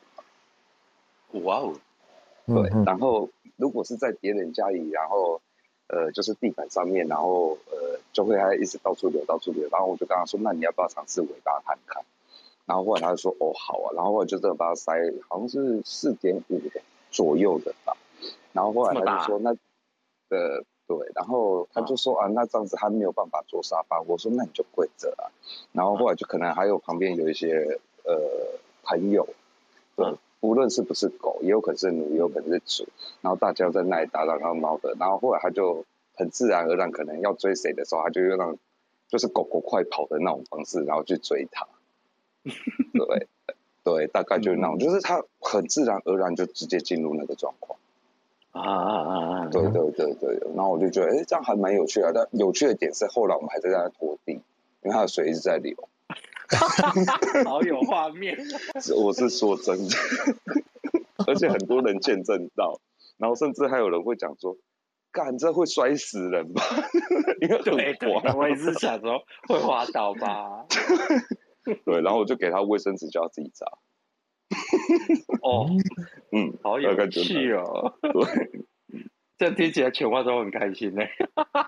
[1.42, 1.74] 哇哦，
[2.46, 5.40] 对，然后如果是在别人家里，然后
[5.88, 12.04] 呃就是地板上面，然后呃就会还一直到处流到处流，然后我就跟他说，那你要不要尝试尾巴看看？
[12.64, 14.92] 然后后来他就说：“哦，好啊。”然后我就真的把它塞，
[15.28, 17.96] 好像是四点五的左右的吧。
[18.52, 19.50] 然后后来他就说：“那，
[20.28, 25.30] 呃，对。”然后他就说：“啊，那这样子他没有办法坐沙发。”我说：“那你就跪着啊。”
[25.72, 28.14] 然后后来就可能还有旁边有一些呃
[28.82, 29.26] 朋友，
[29.96, 32.88] 对，无论是不是狗，也有可能是奴，也有可能是主。
[33.20, 34.94] 然后大家在那里打打闹闹的。
[34.98, 35.84] 然后后来他就
[36.14, 38.56] 很自然而然，可能要追谁的时候，他就用让
[39.08, 41.66] 就是狗狗快跑的那种方式，然后去追他。
[42.44, 43.28] 对，
[43.84, 47.78] 对，大概就是那种，就是他很自然而然就直接进入那个状况。
[48.52, 49.48] 啊啊啊啊！
[49.50, 52.12] 对对对对，然后我就觉得，哎，这样还蛮有趣的。
[52.14, 54.42] 但有趣的点是，后来我们还在在那拖地，因
[54.82, 55.74] 为它的水一直在流。
[57.46, 58.36] 好有画面。
[58.96, 59.96] 我是说真的，
[61.26, 62.78] 而且很多人见证到，
[63.16, 64.56] 然后甚至还有人会讲说
[65.12, 66.62] ：“干，这会摔死人吧？”
[67.40, 70.66] 因为对对，我也是想说会滑倒吧。
[71.86, 73.66] 对，然后我就给他卫生纸，叫他自己扎。
[75.42, 75.68] 哦，
[76.32, 77.94] 嗯，好有趣哦。
[78.00, 78.62] 对，
[79.38, 81.02] 这听起来全话都很开心呢，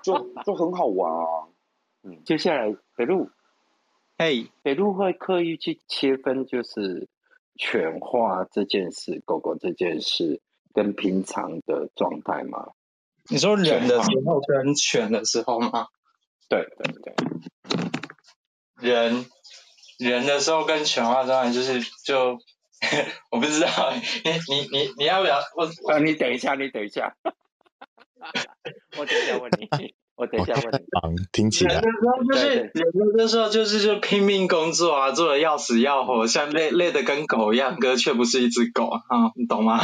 [0.03, 1.49] 就就很好玩啊。
[2.03, 3.31] 嗯，接下来北路，
[4.17, 7.09] 哎，北路会刻意去切分，就是
[7.57, 10.41] 犬化这件事，狗狗这件事
[10.73, 12.69] 跟平常的状态吗？
[13.31, 15.89] 你说人的时候跟犬的时候吗？
[16.49, 17.15] 对对对，
[18.81, 19.25] 人
[19.99, 22.39] 人的时候跟犬化状态就是就。
[23.31, 23.93] 我不知道，
[24.25, 25.39] 你你你你要不要？
[25.57, 27.15] 我啊，你等一下，你等一下，
[28.99, 30.87] 我等一下问你，我等一下问你。
[31.33, 39.81] 听起来，人的时候就是人的时候就是就拼命工作啊，做的要死要活，像累累的跟狗一样，哥却不是一只狗啊，你懂吗？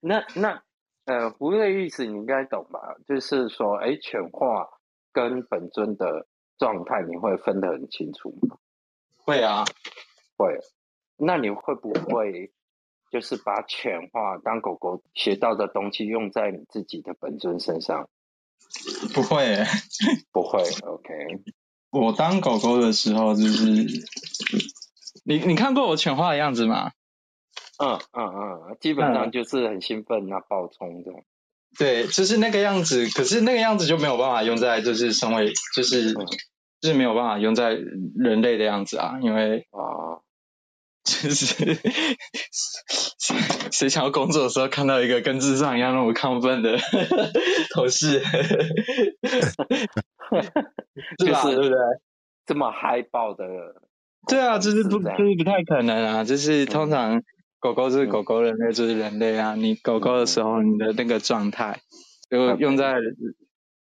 [0.00, 0.62] 那那
[1.06, 2.80] 呃，狐类意思你应该懂吧？
[3.08, 4.68] 就是说，哎，犬化
[5.12, 6.26] 跟本尊的
[6.58, 8.56] 状态，你会分得很清楚吗？
[9.24, 9.64] 会啊。
[10.36, 10.58] 会，
[11.16, 12.52] 那你会不会
[13.10, 18.08] 就是把犬化当狗狗学到的东西用在你自己的本尊身上？
[19.14, 19.64] 不会，
[20.32, 20.60] 不会。
[20.82, 21.14] OK，
[21.90, 23.64] 我当狗狗的时候就是，
[25.24, 26.90] 你你看过我犬化的样子吗？
[27.78, 31.12] 嗯嗯嗯，基本上就是很兴奋啊，暴冲的。
[31.78, 33.06] 对，就是那个样子。
[33.10, 36.14] 可是那个样子就没有办法用在就是身为就是
[36.80, 40.24] 就是没有办法用在人类的样子啊，因为啊。
[41.06, 41.78] 就是
[43.70, 46.76] 谁想要工作的时候看到一个跟智障一样那么亢奋的
[47.72, 48.20] 同事，
[51.20, 51.42] 是吧？
[51.44, 51.72] 对不对？
[52.44, 53.44] 这么嗨爆的？
[54.28, 56.24] 对啊，就是不就是不太可能啊！
[56.24, 57.22] 就是通常
[57.60, 59.54] 狗狗是狗狗，人类就是人类啊。
[59.54, 61.80] 你狗狗的时候，你的那个状态，
[62.28, 62.94] 就用在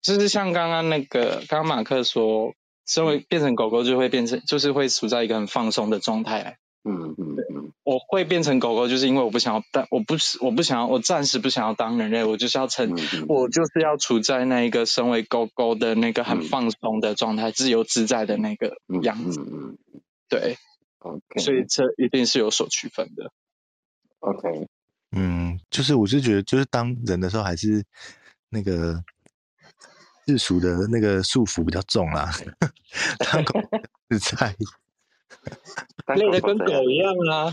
[0.02, 2.52] 就是像刚刚那个，刚刚马克说，
[2.86, 6.58] 身为变成狗狗就会变成，就是会处在一个很放松的状态。
[6.86, 12.90] 嗯嗯嗯，我会变成狗狗，就是因为我不想要当，我不是我不想要，我暂时不想要当人类，我就是要成，
[13.26, 19.40] 我就是要处在那一个身为狗狗的那个很放松的状态，自由自在的那个样子。
[19.40, 20.58] 嗯嗯，对
[20.98, 23.32] ，OK，所以这一定是有所区分的。
[24.18, 24.68] OK，
[25.12, 27.82] 嗯，就是我是觉得，就是当人的时候，还是
[28.50, 29.02] 那个
[30.26, 32.30] 世俗的那个束缚比较重啦，
[33.32, 33.58] 当狗
[34.10, 34.54] 自在。
[36.16, 37.52] 累的跟狗一样啊！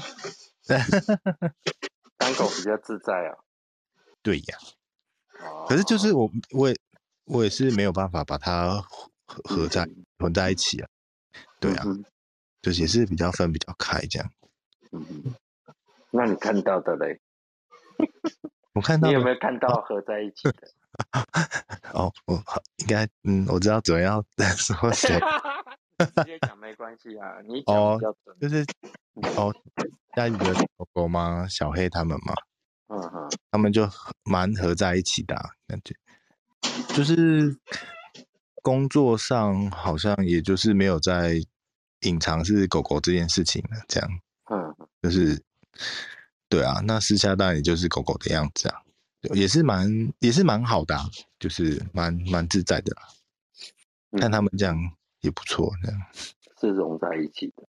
[2.18, 3.38] 当狗比较自在啊。
[4.22, 4.58] 对呀。
[5.68, 6.76] 可是就是我，我也
[7.26, 8.80] 我也是没有办法把它
[9.26, 9.88] 合合在
[10.20, 10.88] 混在一起啊。
[11.60, 11.86] 对啊，
[12.62, 14.32] 就是也是比较分比较开这样。
[14.92, 15.34] 嗯
[16.12, 17.20] 那你看到的嘞？
[18.74, 19.08] 我看到。
[19.08, 20.68] 你有没有看到合在一起的？
[21.94, 22.44] 哦，我
[22.78, 24.24] 应该嗯，我知道主要
[24.58, 25.18] 说谁。
[26.06, 28.38] 直接讲没关系啊，你讲比较准。
[28.40, 28.66] 就是
[29.40, 29.54] 哦，
[30.16, 31.48] 家里的狗狗吗？
[31.48, 32.34] 小黑他们吗？
[32.88, 33.90] 嗯哼，他们就
[34.24, 35.36] 蛮合在一起的
[35.68, 35.96] 感觉。
[36.94, 37.58] 就是
[38.62, 41.36] 工作上好像也就是没有在
[42.02, 44.10] 隐藏是狗狗这件事情了，这样。
[44.52, 45.42] 嗯，就是
[46.50, 48.82] 对啊，那私下当然也就是狗狗的样子啊，
[49.34, 49.88] 也是蛮
[50.20, 50.98] 也是蛮好的，
[51.40, 52.96] 就是蛮蛮自在的。
[54.20, 54.76] 看他们这样。
[55.22, 56.00] 也不错，这样
[56.60, 57.68] 是融在一起的。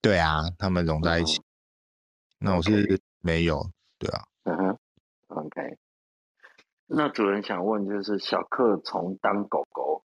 [0.00, 1.40] 对啊，他们融在一起。
[2.38, 4.24] 那我是没有，对啊。
[4.44, 4.78] 嗯哼
[5.26, 5.78] ，OK。
[6.86, 10.04] 那主人想问，就是小克从当狗狗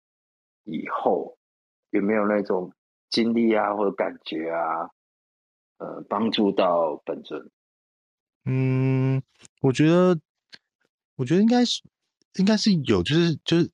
[0.63, 1.37] 以后，
[1.89, 2.73] 有没有那种
[3.09, 4.89] 经历啊，或者感觉啊，
[5.77, 7.51] 呃，帮助到本尊？
[8.45, 9.21] 嗯，
[9.61, 10.17] 我觉得，
[11.17, 11.83] 我觉得应该是，
[12.35, 13.69] 应该是有，就是就是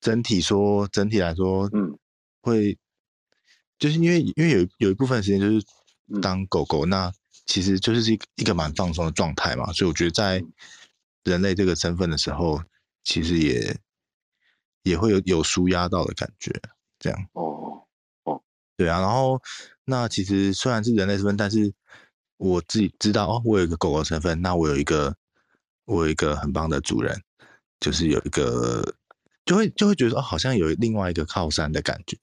[0.00, 1.96] 整体说，整体来说，嗯。
[2.40, 2.78] 会，
[3.78, 5.64] 就是因为因为有有一部分时间就是
[6.20, 7.12] 当狗狗，那
[7.46, 10.44] 其实就是一一个蛮放松的状态嘛，所以我觉得在
[11.24, 12.62] 人类这个身份的时候，
[13.04, 13.76] 其实也
[14.82, 16.52] 也会有有舒压到的感觉，
[16.98, 17.28] 这样。
[17.32, 17.86] 哦
[18.24, 18.42] 哦，
[18.76, 19.40] 对啊，然后
[19.84, 21.72] 那其实虽然是人类身份，但是
[22.36, 25.16] 我自己知道哦，我有一个狗狗身份，那我有一个
[25.84, 27.22] 我有一个很棒的主人，
[27.80, 28.94] 就是有一个
[29.44, 32.16] 就会就会觉得哦，好像有另外一个靠山的感觉。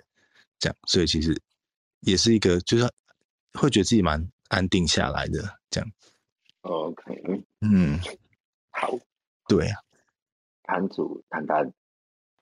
[0.59, 1.41] 这样，所以其实
[2.01, 2.83] 也是一个，就是
[3.53, 5.59] 会觉得自己蛮安定下来的。
[5.69, 5.89] 这样
[6.61, 7.03] ，OK，
[7.61, 7.99] 嗯，
[8.71, 8.91] 好，
[9.47, 9.75] 对啊，
[10.63, 11.73] 摊主谈谈，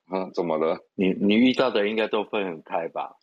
[0.06, 0.78] 啊，怎么了？
[0.94, 3.16] 你你遇到的应该都分很开吧？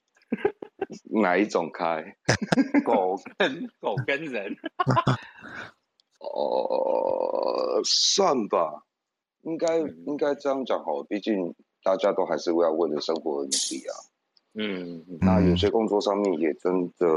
[1.22, 2.18] 哪一种开？
[2.84, 4.56] 狗跟狗跟人。
[6.20, 8.86] 哦，算吧，
[9.42, 11.54] 应该应该这样讲好，毕竟
[11.84, 13.94] 大家都还是为要为了生活而努力啊。
[14.54, 17.08] 嗯，那有些工作上面也真的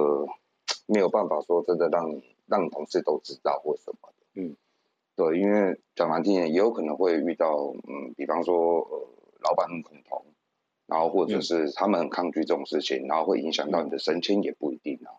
[0.86, 4.40] 没有办法说真的让让同事都知道或什么的。
[4.40, 4.56] 嗯，
[5.14, 9.08] 对，因为讲难听点，也有可能会遇到，嗯，比方说呃，
[9.40, 10.24] 老板很恐同，
[10.86, 15.12] 然后或者是他们很抗拒这种事情，然后会影响到你的升迁也不一定啊。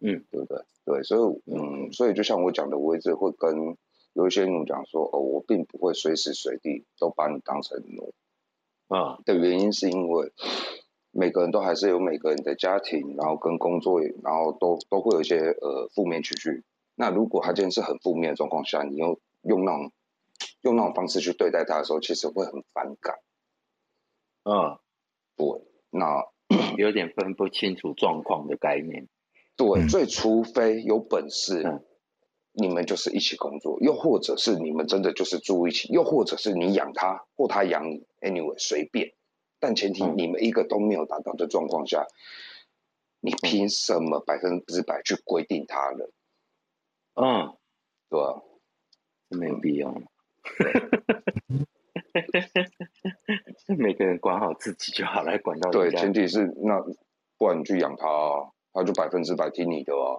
[0.00, 0.62] 嗯，对不对？
[0.84, 3.76] 对，所以嗯，所以就像我讲的，我一直会跟
[4.12, 8.12] 有一些人讲说，哦，我并不会随时随地都把你当成奴
[8.88, 9.18] 啊。
[9.24, 10.32] 的原因是因为
[11.14, 16.64] 每个人都还是有每个人的家庭，然后跟工作，然后都都会有一些呃负面情绪。
[16.96, 19.92] 那如果他今天是很负面的状况下，你又用那种
[20.62, 23.16] 用那种方式去对待他的时候，其实会很反感。
[24.44, 24.78] 嗯，
[25.36, 25.46] 对，
[25.90, 26.24] 那
[26.76, 29.08] 有点分不清楚状况的概念。
[29.56, 31.82] 对，最除非有本事，
[32.52, 39.12] 你们就是一起工作，又或者是你们真的就是住一起，又或者是你养他或他养你，anyway 随便，
[39.58, 42.06] 但前提你们一个都没有达到的状况下，
[43.20, 46.10] 你凭什么百分之百去规定他人？
[47.14, 47.56] 嗯，
[48.08, 48.42] 对啊，
[49.28, 49.94] 没有必要。
[53.76, 56.80] 每个人管好自己就好，来管到对，前提是那
[57.38, 58.06] 不然你去养他。
[58.76, 60.18] 他就百分之百听你的啊，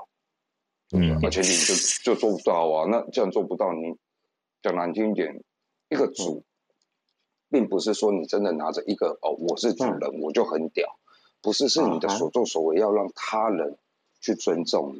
[0.94, 2.88] 嗯，那前提就就做不到啊。
[2.90, 3.98] 那这样做不到，你
[4.62, 5.44] 讲难听一点，
[5.90, 6.46] 一个主，
[7.50, 10.98] 并不是说你真的拿着一个哦，我是主人，我就很屌，
[11.42, 13.78] 不是，是你的所作所为要让他人
[14.20, 14.96] 去尊重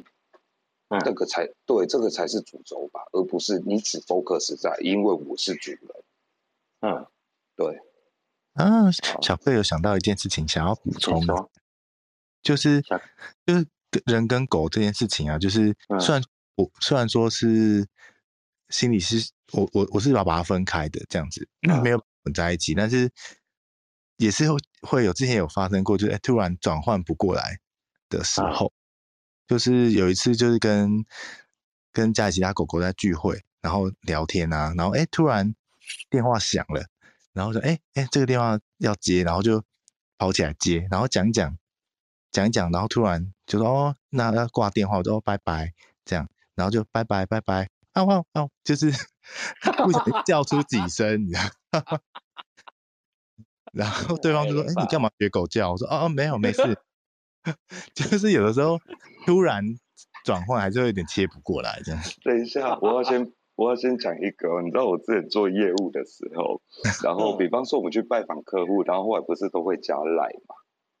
[0.88, 5.80] 你，这个才对，这个才是主轴吧，而不是你只 focus 在因为我是主人，
[6.80, 7.06] 嗯，
[7.56, 7.80] 对，
[8.54, 8.90] 啊，
[9.22, 11.22] 小贝有想到一件事情想要补充。
[12.42, 12.80] 就是
[13.44, 13.66] 就是
[14.04, 16.22] 人跟狗这件事情啊，就是虽然
[16.54, 17.84] 我虽然说是
[18.68, 21.48] 心里是我我我是要把它分开的这样子，
[21.82, 23.08] 没有混在一起，但是
[24.16, 27.60] 也是会会有之前有发生过，就是突然转换不过来
[28.10, 28.72] 的时候，
[29.46, 31.06] 就是有一次就是跟
[31.92, 35.54] 跟家里其他狗狗在聚会，然后聊天啊，然后哎突然
[36.10, 36.84] 电话响了，
[37.32, 39.62] 然后说哎哎这个电话要接，然后就
[40.18, 41.56] 跑起来接，然后讲讲。
[42.32, 45.72] 讲一讲，然后突然就说哦，那要挂电话，我说拜拜，
[46.04, 48.90] 这样，然后就拜拜拜拜，啊啊啊，就是
[49.82, 51.34] 不小心叫出 几声，你知
[51.72, 51.80] 道，
[53.72, 55.72] 然后对方就说，哎，你干嘛学狗叫？
[55.72, 56.76] 我说，哦哦，没有，没事，
[57.94, 58.78] 就是有的时候
[59.24, 59.64] 突然
[60.24, 62.00] 转换，还是会有点切不过来，这样。
[62.22, 66.60] 等一下，我要先我要先讲一个，你知道我之前做业务的时候，
[67.02, 70.54] 然后比方说我们去拜访客户，然后后来不是都会加赖嘛。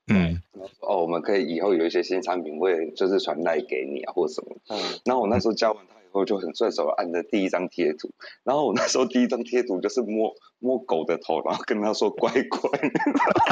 [0.08, 0.40] 嗯，
[0.80, 4.56] 哦，我们可以以后有一些新产品会就是传赖给你啊，或什么。
[4.68, 8.10] 嗯，然后我那时候加完他我，就很顺手按着第一张贴图。
[8.44, 12.70] 然后我那时候第一张贴图就是摸摸狗的头，然后跟他说乖乖。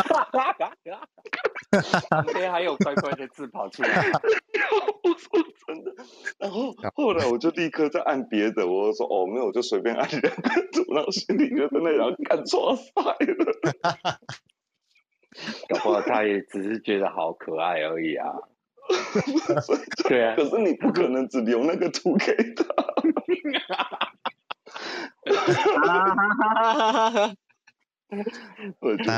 [0.05, 1.09] 哈哈哈
[2.11, 3.88] 旁边还有乖乖的字跑出来。
[5.03, 5.31] 我说
[5.66, 5.92] 真的。
[6.38, 10.20] 然后后来我就立刻再按别的，我说哦没有，我就随便按人
[10.72, 14.18] 图，然后心里就在那样干错赛了。
[15.68, 18.33] 搞不好他也只是觉得好可爱而已啊。
[20.09, 22.64] 对啊，可是你不可能只留那个图给他。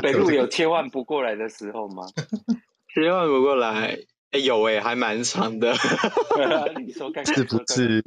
[0.01, 2.03] 北路有切换不过来的时候吗？
[2.93, 3.99] 切换不过来，
[4.31, 5.73] 哎有哎，还蛮长的。
[6.85, 8.03] 你说看是不是？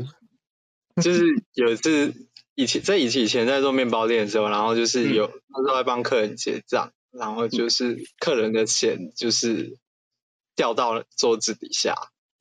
[1.03, 2.13] 就是有一次
[2.55, 6.93] 以前在以前以前在做面包店的时候，然后就是有那时候在帮客人结账。
[7.13, 9.77] 然后就是客人的钱就是
[10.61, 11.95] 掉到了桌子底下，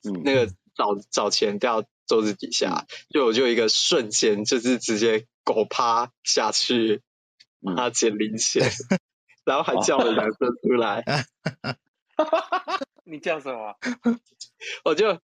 [0.04, 7.00] 嗯，那个找找钱掉桌子底下，就我就一个瞬间就是直接狗趴下去，
[7.78, 8.70] 他捡零钱，
[9.44, 11.02] 然后还叫了两声出来，
[13.04, 13.74] 你叫什么？
[14.84, 15.14] 我就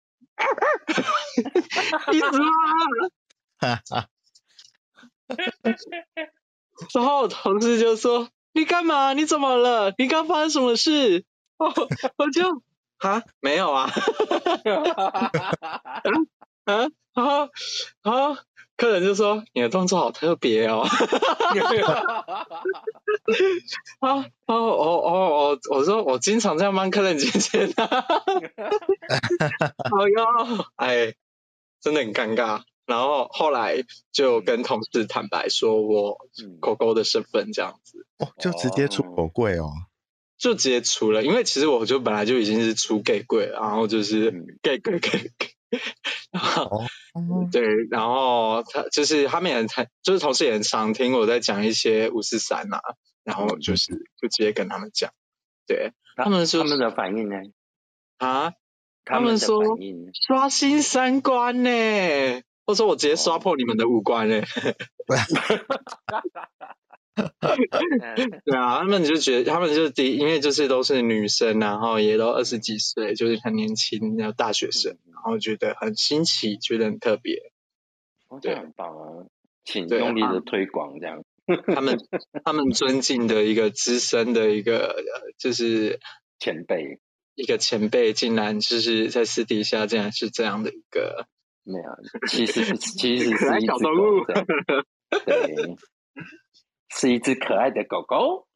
[2.13, 2.27] 一直
[3.59, 3.83] 啊，
[6.95, 8.31] 然后同事就说。
[8.55, 9.13] 你干嘛？
[9.13, 9.93] 你怎么了？
[9.99, 11.27] 你刚发生什么事？
[11.59, 11.71] 哦
[12.17, 12.63] 我就
[12.99, 13.91] 啊，没有啊，
[16.65, 17.49] 啊啊
[18.03, 18.39] 啊！
[18.77, 20.83] 客人就说你的动作好特别哦，
[24.01, 25.11] 啊哦哦哦
[25.57, 25.59] 哦！
[25.71, 27.87] 我说我经常这样帮客人借钱的，
[29.91, 31.15] 好哟，哎，
[31.81, 32.65] 真的很尴尬。
[32.85, 33.83] 然后后来
[34.13, 36.19] 就跟同事坦白说我
[36.61, 39.73] 狗狗的身份这样子，哦，就直接出狗柜哦。
[40.39, 44.31] 就直接出了，因为其实我就本来就已经是出 gay 柜，然后就是
[44.63, 45.31] gay 柜 gay
[46.31, 46.85] 然后
[47.51, 52.81] 对，然后他就是他们也很就是同事也很常听我在讲一些五四三啊，
[53.25, 55.11] 然后就是就直接跟他们讲，
[55.67, 57.37] 对，他们说他们的反应呢？
[58.19, 58.53] 啊，
[59.05, 59.63] 他们说
[60.27, 61.71] 刷新三观呢，
[62.65, 64.43] 或者说我直接刷破你们的五官呢。
[68.45, 77.53] 对啊，他们就觉得他们就第，因为就是都是女生，然后也都二十几岁，就是很年轻，然后大学生，然后觉得很新奇，觉得很特别，
[78.43, 79.25] 对，很棒啊，
[79.65, 81.25] 请用力的推广这样。
[81.75, 81.99] 他们
[82.45, 84.97] 他们 尊敬的一个资深的一个
[85.39, 86.01] 就是
[86.39, 86.99] 前辈，
[87.35, 91.27] 一个前辈，竟然就是在私底下竟然是这样的一个，
[91.63, 93.79] 没有，其实其实是 一只狗，
[95.25, 95.77] 对。
[96.99, 98.47] 是一只可爱的狗狗。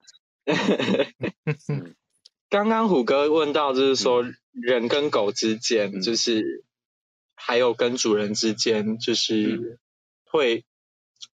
[2.48, 6.64] 刚刚虎哥问到，就是说人跟狗之间，就是
[7.34, 9.78] 还有跟主人之间，就是
[10.24, 10.64] 会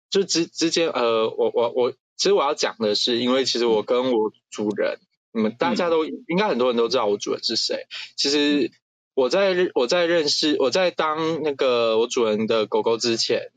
[0.10, 4.98] 就之之间，呃，我我我，其实我要讲的是，因为其实我跟我主人，
[5.32, 7.86] 你们大家都应该很多人都知道我主人是谁。
[8.18, 8.72] 其实
[9.14, 13.52] 我在我在认识我在当那个我主人的狗狗之前。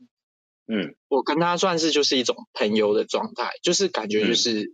[0.71, 4.71] 嗯，我跟他算是就是一种朋友的状态，就是感觉就是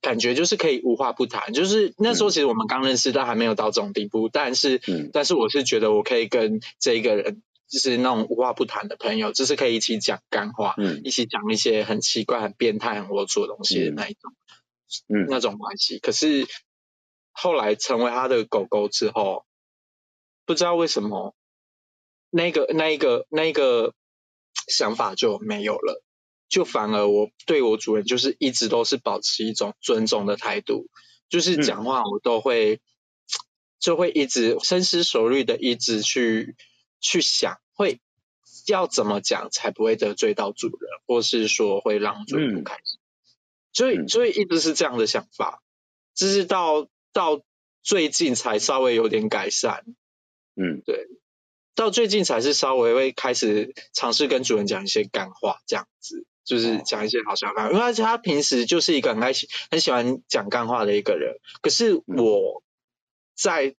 [0.00, 4.28] 感觉就是可以无话不谈，就是那时候其实我们刚认识，但还没有到这种地步。
[4.28, 4.80] 但是，
[5.12, 14.32] 但是我是觉得我可以跟这一个人，就是那种无话不谈的朋友，就是可以一起讲干话，嗯，一起讲一些很奇怪、很变态、很龌龊的东西的那一种，
[15.08, 15.98] 嗯，那种关系。
[15.98, 16.46] 可是
[17.32, 19.44] 后来成为他的狗狗之后，
[20.46, 21.34] 不知道为什么，
[22.30, 23.92] 那个、那一个、那一个。
[24.68, 26.02] 想法就没有了，
[26.48, 30.88] 就反而我对我主人就是一直都是保持一种尊重的态度，
[31.28, 32.80] 就是讲话我都会
[33.80, 36.54] 就会一直深思熟虑的一直去
[37.00, 38.00] 去想，会
[38.66, 43.00] 要怎么讲才不会得罪到主人，或是说会让主人不开心，
[43.72, 45.62] 所以所以一直是这样的想法，
[46.14, 47.42] 就是到到
[47.82, 49.84] 最近才稍微有点改善，
[50.54, 51.08] 嗯，对。
[51.74, 61.36] 到最近才是稍微会开始尝试跟主人讲一些干话，这样子就是讲一些好笑干话，因为他平时就是一个很爱喜很喜欢讲干话的一个人。
[61.62, 62.62] 可是我
[63.34, 63.74] 在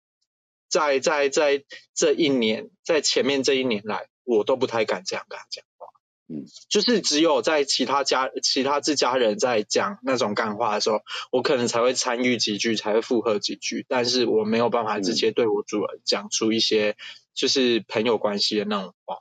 [0.70, 1.64] 在在在
[1.94, 5.86] 这一年，在前面这一年来，我都不太敢这样跟他讲话。
[6.28, 16.96] 嗯，就是只有在其他家其他自家人在讲那种干话的时候，我可能才会参与几句，才会附和几句，但是我没有办法直接对我主人讲出一些。
[17.34, 19.18] 就是朋友关系的那种话。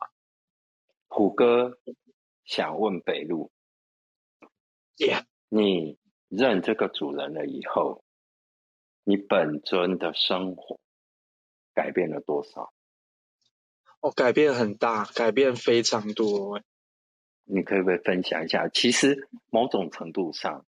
[1.08, 1.80] 虎哥
[2.46, 3.52] 想问北路，
[5.50, 5.98] 你
[6.30, 8.04] 认这个主人了以后，
[9.04, 10.80] 你本尊的生活
[11.74, 12.74] 改变了多少？
[14.00, 16.62] 哦，改变很大，改变非常多。
[17.44, 18.70] 你可不可以分享一下？
[18.70, 20.66] 其实某种程度上，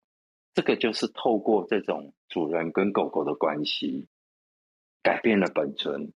[0.53, 4.07] 这个就是透过这种主人跟狗狗的关系，
[5.03, 6.13] 改变了本尊。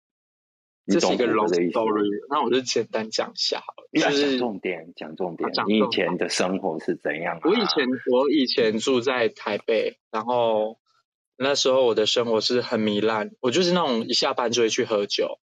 [0.88, 3.88] 这是一个 long story，那我就简单讲一下好了。
[3.94, 5.50] 就是重点，讲重点。
[5.68, 7.40] 你以前的生活是怎样？
[7.44, 10.80] 我以前，我以前住在台北，然后
[11.38, 13.32] 那时候我的生活是很糜烂。
[13.42, 15.40] 我就是那种一下班就会去喝酒，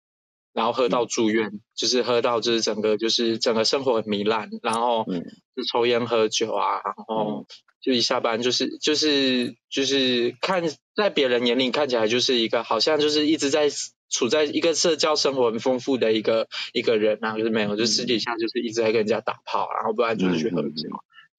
[0.55, 7.47] 然后喝到住院，就是喝到就是整个就是整个生活很糜烂，然后就抽烟喝酒啊，然后
[7.83, 10.63] 就一下班就是就是就是看
[10.97, 13.69] 在别人眼里看起来就是一个好像就是一直在。
[14.11, 20.89] 处在一个社交生活很丰富的一个一个人啊，就是没有，就私底下就是一直在跟人家打炮，然后不然就是去喝酒，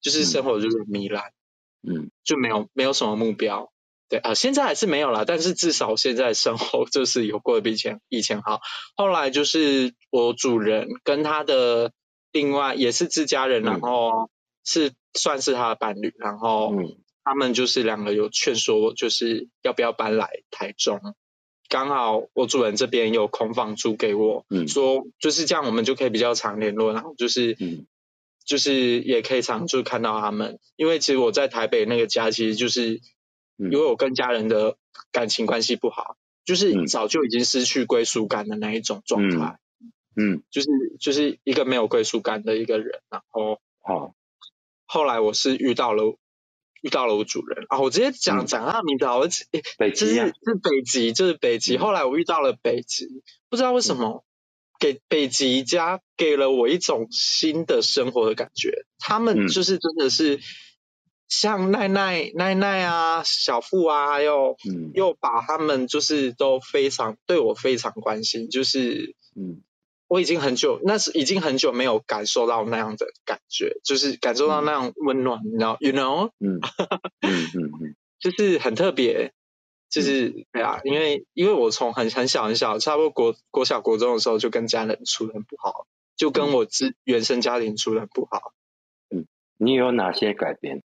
[0.02, 1.32] 就是生活就是糜烂，
[1.88, 3.72] 嗯，就没有没有什么目标，
[4.08, 8.60] 对啊，现在还是没有啦，但是至少现在生活 就是有过得比以前以前好。
[8.96, 11.92] 后来就是我主人跟他的
[12.32, 14.30] 另外也是自家人，然后
[14.64, 16.72] 是算是他的伴侣，然后
[17.24, 21.00] 他们就是两个有劝说我，就是要不要搬来台中。
[21.68, 27.58] 刚好我主人这边有空房租给我，说就是这样，我们就可以比较常联络，然后就是，
[28.44, 30.60] 就是也可以常就看到他们。
[30.76, 33.00] 因为其实我在台北那个家，其实就是
[33.58, 34.76] 因为我跟家人的
[35.12, 39.58] 感情关系不好，就是早就已经失去归属感的那一种状态。
[40.16, 40.68] 嗯，就是
[41.00, 43.00] 就是一个没有归属感的一个人。
[43.10, 44.14] 然后，好，
[44.86, 46.16] 后来我是遇到了。
[46.82, 49.26] 遇到了我主人啊，我直接讲讲他的名字我，
[49.76, 51.78] 北极是是北极，就是北极。
[51.78, 53.08] 后来我遇到了北极，
[53.48, 54.24] 不知道为什么
[54.78, 58.84] 给北极家给了我一种新的生活的感觉。
[59.00, 60.38] 他们就是真的是
[61.28, 64.56] 像奈奈、奈奈啊、小富啊，还有
[64.94, 69.62] 又把他们就是都非常对我非常关心，就是嗯，
[70.08, 76.60] 我已经很久，那是已经很久没有感受到那样的感觉，就是感受到那样温暖，你知道，you know，嗯。
[77.20, 79.32] 嗯嗯嗯， 就是很特别，
[79.90, 88.52] 就是对啊，因为因为我从很很小很小，差不多国国小国中的时候就跟家人处的很不好，就跟我自原生家庭处的很不好。
[89.10, 89.26] 嗯，
[89.58, 90.82] 你有哪些改变？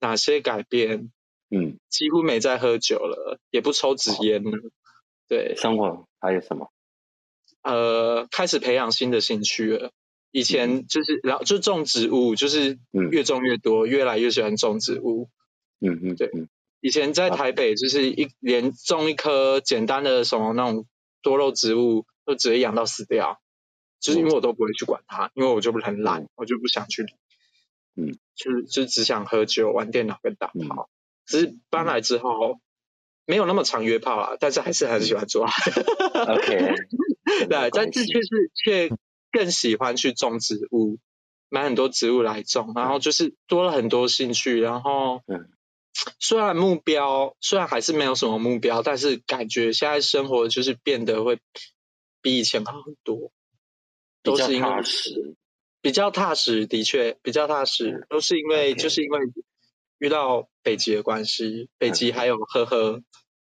[0.00, 1.12] 哪些改变？
[1.50, 4.58] 嗯，几乎没再喝酒了，也不抽纸烟了。
[5.28, 6.70] 对，生活还有什么？
[7.62, 9.90] 呃，开始培养新的兴趣了。
[10.30, 12.78] 以前就是，然后就种植物，就是
[13.10, 15.30] 越种越多，越来越喜欢种植物。
[15.80, 16.30] 嗯嗯，对。
[16.80, 20.86] 以前在台北，就是一连种一棵简单的什么那种
[21.22, 23.40] 多肉植物，都直接养到死掉，
[24.00, 27.12] 就是因为我都不会去管它，因为我就很懒，我就不想去理。
[27.96, 30.88] 嗯，就就只想喝酒、玩电脑跟打炮。
[31.26, 32.60] 只是搬来之后，
[33.26, 35.44] 没有那么常约炮啊，但是还是很喜欢做。
[35.44, 36.74] OK，
[37.50, 38.96] 对，但是却是却
[39.30, 40.98] 更喜欢去种植物，
[41.50, 44.58] 买很多植物来种，然后就是多了很多兴趣。
[44.58, 45.22] 然后，
[46.18, 51.40] 虽然目标虽然还是没有什么目标，但是感觉现在生活就是变得会
[52.22, 53.32] 比以前好很多，
[54.22, 55.34] 都是因踏实。
[55.80, 59.20] 比较踏实，的确比较踏实，都是因为就是因为
[59.98, 63.02] 遇到北极的关系，北极还有呵呵，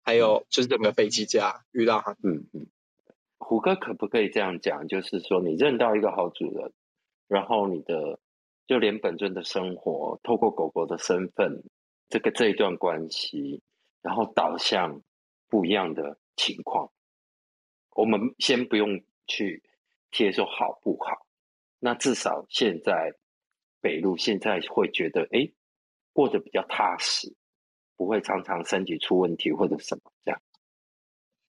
[0.03, 2.13] 还有就是整个北极家遇到他。
[2.23, 2.67] 嗯嗯，
[3.39, 4.87] 虎哥可不可以这样讲？
[4.89, 6.73] 就是说你认到一个好主人，
[7.29, 8.21] 然后你的
[8.67, 11.65] 就连本尊的生活，透过狗狗的身份，
[12.09, 13.63] 这个这一段关系，
[14.01, 15.03] 然后导向
[15.49, 16.93] 不一样的情况。
[17.95, 19.63] 我们先不用去
[20.11, 21.27] 贴说好不好。
[21.85, 23.17] 那至少现在
[23.81, 25.51] 北路现在会觉得，哎，
[26.13, 27.35] 过得比较踏实，
[27.97, 30.41] 不会常常身体出问题或者什么这样，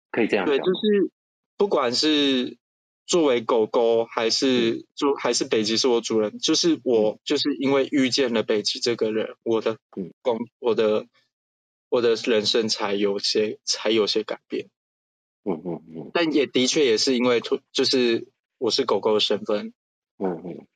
[0.10, 1.12] 可以这样对，就是
[1.56, 2.58] 不管是
[3.06, 9.78] 作为狗狗，还是做还是北极是我主人，就是我就是因为遇见了北极这个人，我的
[10.24, 11.06] 工我的
[11.90, 14.72] 我的人生才有些才有些改变。
[15.44, 16.12] 嗯嗯嗯。
[16.12, 17.40] 但也的确也是因为
[17.72, 18.28] 就是
[18.58, 19.76] 我是狗狗的身份。
[20.18, 20.68] 嗯嗯，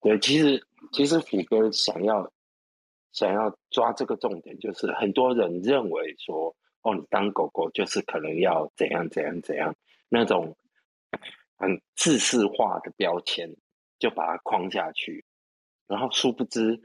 [0.00, 2.30] 对，其实其实虎哥想要
[3.12, 9.74] 想要抓这个重点，就是很多人认为说，哦，你当狗狗就是可能要怎样怎样怎样，
[10.08, 10.56] 那种
[11.56, 13.56] 很自式化的标签，
[13.98, 15.24] 就把它框下去，
[15.86, 16.80] 然后殊不知，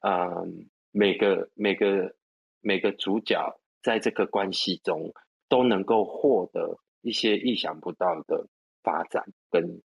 [0.00, 2.14] 嗯，每个每个
[2.60, 5.14] 每个主角在这个关系中
[5.48, 8.48] 都能够获得一些意想不到的
[8.82, 9.80] 发展跟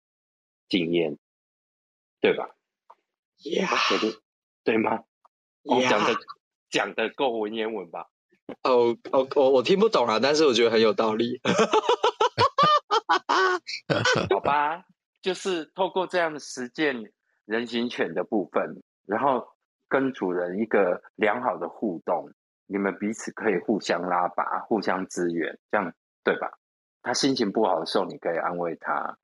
[0.68, 1.18] 经验。
[2.20, 2.48] 对吧？
[3.44, 3.68] 呀，
[4.64, 5.00] 对吗？
[5.62, 6.14] 我讲的
[6.70, 8.06] 讲的够文言文吧？
[8.62, 11.40] 哦哦，我我听不懂啊，但是我觉得很有道理。
[14.30, 14.84] 好吧，
[15.22, 17.12] 就是透过这样的实践
[17.44, 19.46] 人形犬的部分，然后
[19.88, 22.30] 跟主人一个良好的互动，
[22.66, 25.92] 你们彼此可以互相拉拔、互相支援，这样
[26.24, 26.50] 对吧？
[27.02, 29.16] 他心情不好的时候，你可以安慰他。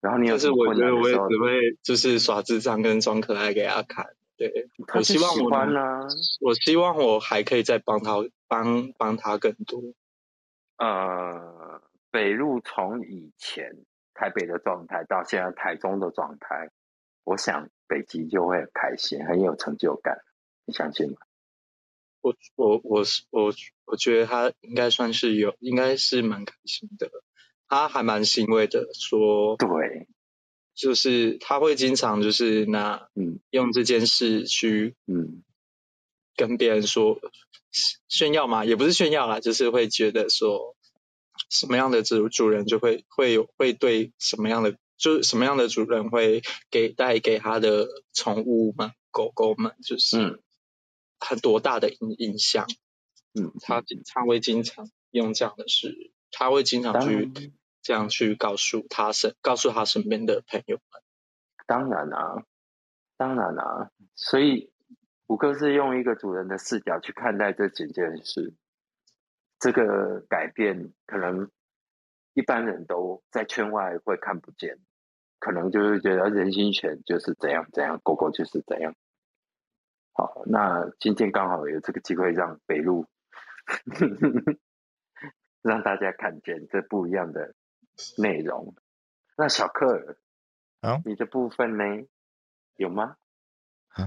[0.00, 5.50] 然后你有是我觉得我也只会就是耍智障跟装可爱给他看，对我希望我
[6.40, 8.14] 我希望我还可以再帮他
[8.46, 9.82] 帮帮他更多。
[10.76, 13.84] 呃，北路从以前
[14.14, 16.70] 台北的状态到现在台中的状态，
[17.24, 20.18] 我想北极就会很开心，很有成就感，
[20.64, 21.16] 你相信吗？
[22.20, 23.52] 我我我是我
[23.84, 27.10] 我觉得他应该算是有，应该是蛮开心的。
[27.68, 30.08] 他还蛮欣慰的，说对，
[30.74, 33.40] 就是他会经常就是拿嗯。
[33.50, 35.42] 用这件事去嗯。
[36.36, 37.20] 跟别人说
[38.08, 40.76] 炫耀嘛，也不是炫耀啦，就是会觉得说
[41.50, 50.40] 什么样的主主人就会会有会对什么样的就是什么样的主人会给带给他的宠物们狗狗们就是
[51.18, 52.68] 很多大的影影响，
[53.34, 56.12] 嗯，他他会经常用这样的事。
[56.30, 57.32] 他会经常去
[57.88, 61.02] 这样去告诉他身告诉他身边的朋友们。
[61.66, 62.44] 当然啊，
[63.16, 64.70] 当然啊，所以
[65.26, 68.52] 胡哥是用一个主人的视角去看待这几件事。
[69.58, 71.50] 这个改变可能
[72.34, 74.78] 一般人都在圈外会看不见，
[75.38, 78.94] 可能就是觉得人心犬就是怎样怎样，狗狗就是怎样。
[80.12, 83.06] 好，那今天刚好有这个机会让北路。
[85.60, 87.52] 让大家看见这不一样的
[88.16, 88.74] 内容。
[89.36, 90.16] 那小克，
[90.80, 91.84] 啊，你的部分呢？
[92.76, 93.16] 有吗？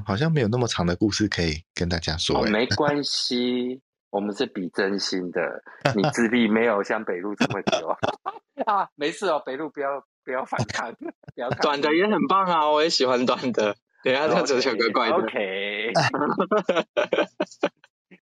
[0.05, 2.41] 好像没有那么长的故事可以跟大家说。
[2.43, 5.63] 没关系， 我们是比真心的。
[5.95, 7.87] 你自闭没有像北路这么久
[8.65, 13.75] 啊，没事哦，北路不要不要反抗，不要短的也很棒啊，我也喜欢短的。
[14.03, 15.15] 等下再走小哥怪的。
[15.15, 15.91] OK。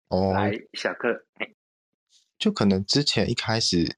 [0.09, 1.25] 哦，来小克，
[2.37, 3.95] 就可能之前一开始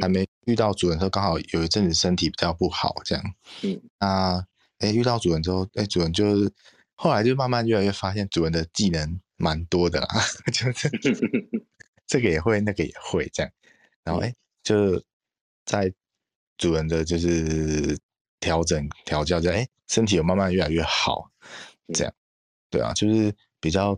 [0.00, 3.24] 还没遇到主人的时候，刚好有一阵子身体比较不好，这样。
[3.62, 3.80] 嗯。
[4.00, 4.44] 那
[4.78, 6.52] 哎，遇到主人之后，哎，主人就是
[6.94, 10.08] 后来就慢慢越来越发现主人的技能蛮多的啦，
[10.50, 10.90] 就是
[12.08, 13.52] 这个也会，那个也会这样。
[14.02, 15.02] 然后哎，就
[15.64, 15.92] 在
[16.56, 17.98] 主人的就是
[18.40, 21.30] 调整调教，就哎，身体有慢慢越来越好，
[21.94, 22.12] 这样。
[22.70, 23.96] 对啊，就是比较。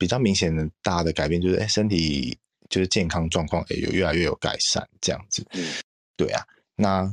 [0.00, 2.38] 比较明显的大的改变就是，哎，身体
[2.68, 5.46] 就是健康状况，也，有越来越有改善这样子。
[5.50, 5.72] 嗯，
[6.16, 6.44] 对啊，
[6.76, 7.12] 那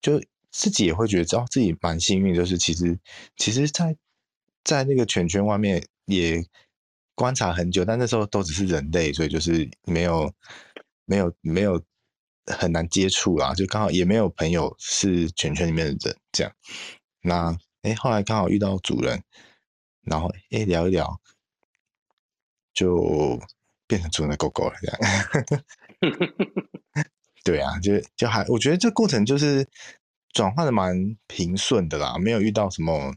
[0.00, 0.20] 就
[0.50, 2.98] 自己也会觉得，哦，自己蛮幸运，就是其实，
[3.36, 3.96] 其实，在
[4.64, 6.44] 在那个犬圈外面也
[7.14, 10.32] 观察很久，但那时候都只是人类，所以就是没有
[11.04, 11.82] 没有没有
[12.46, 16.52] 很难接触啊，就刚好也没有朋友是犬圈里面的人这样。
[17.22, 19.22] 那哎，后来刚好遇到主人，
[20.02, 21.20] 然后哎聊一聊。
[22.72, 23.38] 就
[23.90, 24.96] 变成主人的狗狗了，这样。
[27.42, 29.66] 对啊，就就还，我觉得这过程就是
[30.32, 30.94] 转换的蛮
[31.26, 33.12] 平顺的啦，没有遇到什么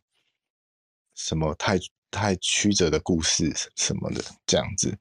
[1.14, 1.78] 什么太
[2.10, 4.98] 太曲折的故事什么的这样子。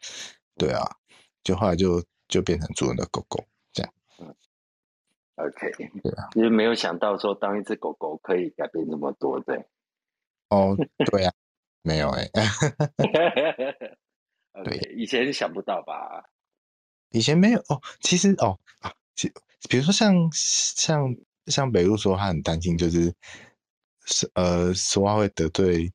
[0.58, 0.84] 对啊，
[1.42, 3.42] 就后来就就变成主人的狗狗
[3.72, 3.90] 这样。
[4.18, 4.34] 嗯
[5.36, 9.66] ，OK，对啊，因为没有想到说当一只狗狗可以改变这么多，对。
[10.50, 10.76] 哦，
[11.10, 11.32] 对啊，
[11.80, 12.28] 没有哎。
[14.64, 16.24] 对，以前想不到吧？
[17.10, 17.80] 以前没有哦。
[18.00, 19.32] 其实哦啊，其
[19.68, 21.14] 比如说像像
[21.46, 23.14] 像北路说，他很担心，就是
[24.04, 25.92] 是呃说话会得罪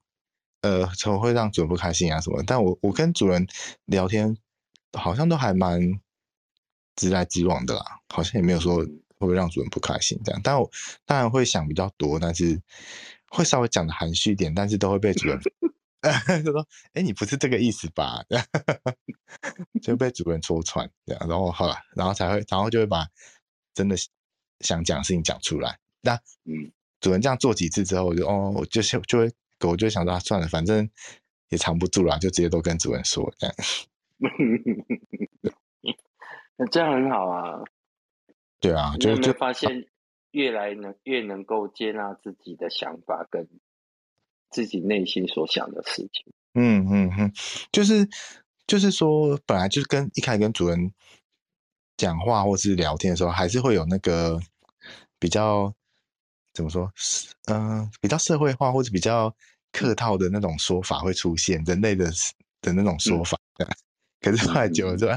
[0.62, 2.44] 呃，从会让主人不开心啊什么。
[2.46, 3.48] 但我我跟主人
[3.86, 4.36] 聊天，
[4.94, 5.80] 好像都还蛮
[6.96, 8.86] 直来直往的啦，好像也没有说
[9.20, 10.42] 会让主人不开心这样。
[10.44, 10.70] 但我
[11.06, 12.60] 当然会想比较多，但是
[13.30, 15.40] 会稍微讲的含蓄一点，但是都会被主人。
[16.44, 18.24] 就说：“哎，你不是这个意思吧？”
[19.82, 23.08] 就被主人戳穿，这样，然后好了，然后才会，然后就会把
[23.74, 23.96] 真的
[24.60, 25.80] 想讲的事情讲出来。
[26.02, 26.14] 那
[26.46, 30.90] 嗯，主人这样做几次之后，我就哦，我就是就会狗就想说算了，反正
[31.50, 33.56] 也藏不住了，就直接都跟主人说这样。
[36.58, 37.64] 那这样很好啊。
[38.60, 39.86] 对啊，就就发现
[40.32, 43.48] 越来能越能够接纳自己的想法跟。
[44.50, 47.34] 自己内心所想的事情，嗯嗯嗯，
[47.72, 48.08] 就是
[48.66, 50.92] 就是说，本来就是跟一开始跟主人
[51.96, 54.40] 讲话或是聊天的时候，还是会有那个
[55.20, 55.74] 比较
[56.54, 56.92] 怎么说，
[57.52, 59.36] 嗯，比较社会化或者比较
[59.72, 62.10] 客套的那种说法会出现，人类的
[62.62, 63.38] 的那种说法。
[64.22, 65.08] 可是后来久了，就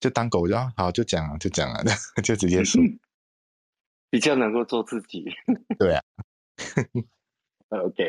[0.00, 1.82] 就当狗就好，就讲啊，就讲啊，
[2.24, 2.82] 就直接说，
[4.10, 5.24] 比较能够做自己。
[5.78, 6.02] 对啊
[7.68, 8.04] ，OK。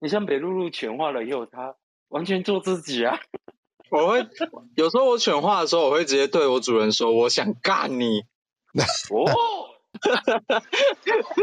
[0.00, 1.74] 你像北露露犬化了以后，它
[2.08, 3.18] 完全做自己啊！
[3.90, 4.26] 我会
[4.74, 8.22] 有时候我犬化的时候，我会直接对我主人说：“我想干你。
[9.10, 9.26] ”哦，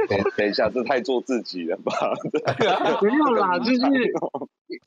[0.07, 1.93] 等等一下，这太做自己了吧？
[3.01, 3.79] 没有啦，就是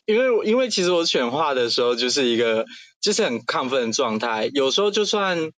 [0.05, 2.67] 因为因为其实我犬化的时候就是一个
[3.01, 5.51] 就是很亢奋的状态，有时候就算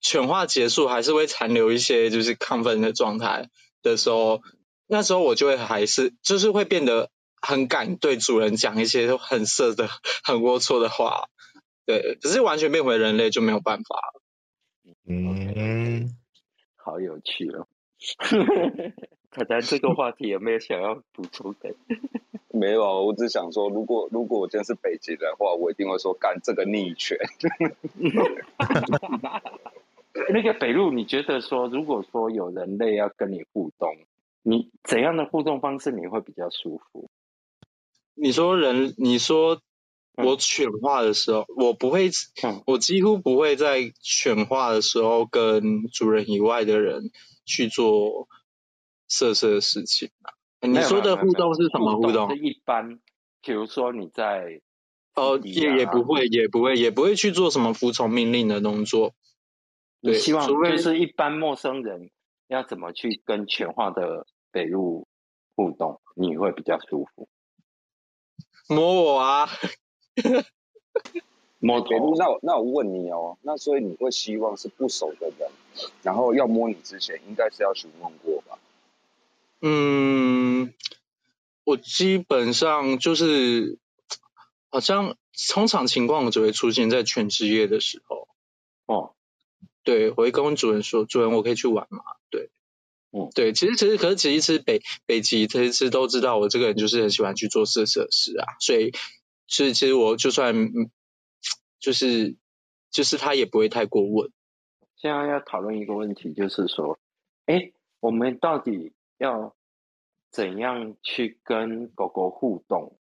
[0.00, 3.48] 犬化结束，还是会残留一些就是亢奋的状态
[3.82, 4.40] 的时候。
[4.86, 7.10] 那时候我就会还是就是会变得
[7.40, 9.88] 很敢对主人讲一些很色的、
[10.24, 11.28] 很龌龊的话，
[11.86, 14.22] 对，可是完全变回人类就没有办法了。
[15.06, 16.14] 嗯，
[16.76, 17.66] 好有趣哦。
[19.30, 21.74] 可能这个话题有没有想要补充的？
[22.52, 27.18] 没有，我只想说，如果如果我真的是北极的话，我一定会说干这个逆权。
[30.32, 33.96] 那个北路，你觉得说，如果说有人类要跟你互动？
[34.46, 37.10] 你怎样的互动方式你会比较舒服？
[38.14, 39.60] 你说人，你说
[40.16, 42.10] 我犬化的时候，我不会，
[42.66, 47.10] 我几乎不会在犬化的时候跟主人以外的人
[47.46, 48.28] 去做
[49.08, 50.10] 色色的事情
[50.60, 52.28] 你说的互动是什么互动？
[52.28, 53.00] 是一般，
[53.42, 54.60] 比如说你在
[55.14, 59.14] 哦，也也不会，也不会，也不会去做什么服从命令的动作。
[60.02, 62.10] 对希望就是一般陌生人
[62.46, 64.26] 要怎么去跟犬化的？
[64.54, 65.08] 北路
[65.56, 67.28] 互动，你会比较舒服。
[68.68, 69.48] 摸我啊，
[71.58, 72.16] 摸北路。
[72.16, 75.50] 那那我问你哦，那所以你会希望是不熟的人，
[76.02, 78.56] 然后要摸你之前，应该是要询问过吧？
[79.60, 80.72] 嗯，
[81.64, 83.78] 我基本上就是
[84.70, 85.16] 好像
[85.52, 88.28] 通常情况只会出现在全职业的时候。
[88.86, 89.14] 哦，
[89.82, 92.04] 对，我会跟主人说，主人我可以去玩嘛？
[92.30, 92.50] 对，
[93.16, 98.90] 嗯，对，其实其实可是其实北北极其实都知道我这个人就是很喜欢去做色色事啊，所以
[99.46, 100.52] 所以其实我就算
[101.78, 102.36] 就是
[102.90, 104.32] 就是他也不会太过问。
[104.96, 106.98] 现在要讨论一个问题，就是说，
[107.46, 109.54] 哎，我们到底要
[110.32, 112.98] 怎样去跟狗狗互动？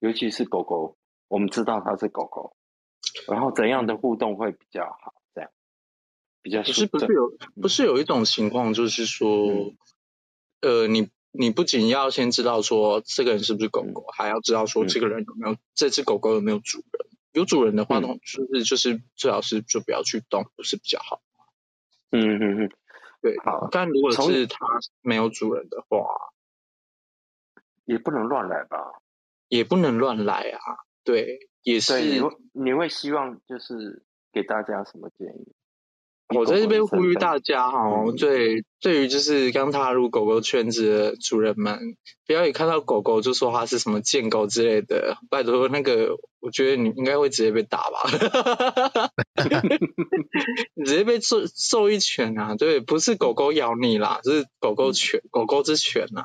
[0.00, 0.96] 尤其是狗狗，
[1.28, 2.56] 我们知道它是狗狗。
[3.28, 5.14] 然后怎样的互动会比较好？
[6.42, 9.72] 比较不是不是有不是有一种情况，就是说，
[10.60, 17.06] 呃，你你不仅要先知道说这个人是不是狗狗，还要知道说这个人有没有这只狗狗有没有主人。
[17.32, 21.22] 有主人的话，就是就是最好是就不要去动，不是比较好。
[22.10, 22.70] 嗯嗯嗯，
[23.22, 23.38] 对。
[23.38, 24.58] 好，但如果是它
[25.00, 26.04] 没有主人的话，
[27.86, 29.00] 也不能乱来吧？
[29.48, 30.60] 也不能乱来啊，
[31.04, 31.48] 对。
[31.62, 35.54] 也是，你会你会希望就是给大家什么建议？
[36.34, 48.08] 我在这边呼吁大家哈，对，对于就是刚踏入狗狗圈子的主人们，不要一看到狗狗就说它是什么贱狗之类的，拜托那个，我觉得你应该会直接被打吧，
[50.74, 52.54] 你 直接被揍揍一拳啊！
[52.56, 56.24] 对，不是狗狗咬你啦，是狗狗拳，狗狗之犬呐。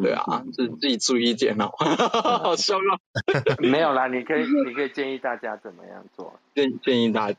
[0.00, 2.90] 对啊，自自己注意一点哦，好 笑啊！
[3.58, 6.38] 没有啦，你可以你可以建议大家怎么样做？
[6.54, 7.38] 建建议大家，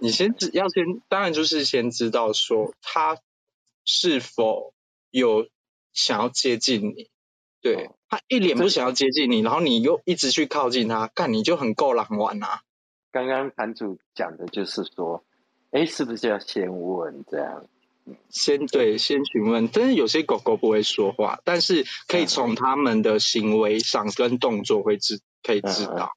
[0.00, 3.18] 你先知要先，当然就是先知道说他
[3.84, 4.74] 是否
[5.10, 5.48] 有
[5.92, 7.08] 想要接近你，
[7.60, 12.62] 对他一脸不想要接近你，然后你又一直去靠近他，干你就很够狼玩啊！
[13.12, 15.22] 刚刚坛主讲的就是说，
[15.70, 17.66] 哎，是不是要先问这样？
[18.28, 19.68] 先对，先询问。
[19.68, 26.10] 但是有些狗狗不会说话，但是可以从它们的行为上跟动作会知，可以知道。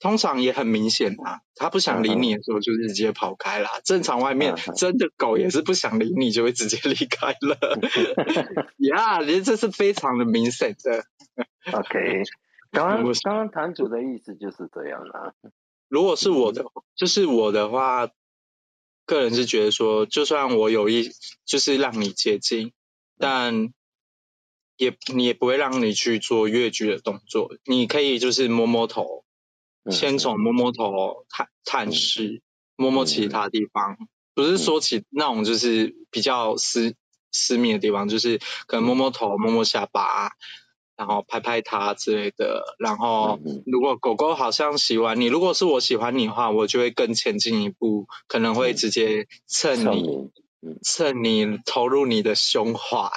[0.00, 3.68] 通常也很明显啊，它不想理你的时候就直接跑开了。
[3.84, 7.78] 正常外面真的狗也是不想理你就会直接离开了。
[8.78, 11.04] 呀，其实这是非常的明显的。
[11.72, 12.22] OK，
[12.72, 15.34] 刚刚刚刚堂主的意思就是这样啦。
[15.88, 16.64] 如果是我的，
[16.96, 18.08] 就是我的话。
[19.10, 21.10] 个人是觉得说，就算我有意
[21.44, 22.72] 就是让你接近，
[23.18, 23.74] 但
[24.76, 27.50] 也你也不会让你去做越剧的动作。
[27.64, 29.24] 你可以就是摸摸头，
[29.90, 32.40] 先从摸摸头探探视，
[32.76, 33.98] 摸摸其他地方，
[34.32, 36.94] 不是说起那种就是比较私
[37.32, 38.38] 私密的地方，就是
[38.68, 40.30] 可能摸摸头、摸摸下巴。
[41.00, 50.30] 然后拍拍它之类的，然后如果狗狗好像喜欢你，如果是我喜欢你的话，我就会更前进一步，可能会直接蹭你，
[50.82, 53.08] 蹭你投入你的胸怀。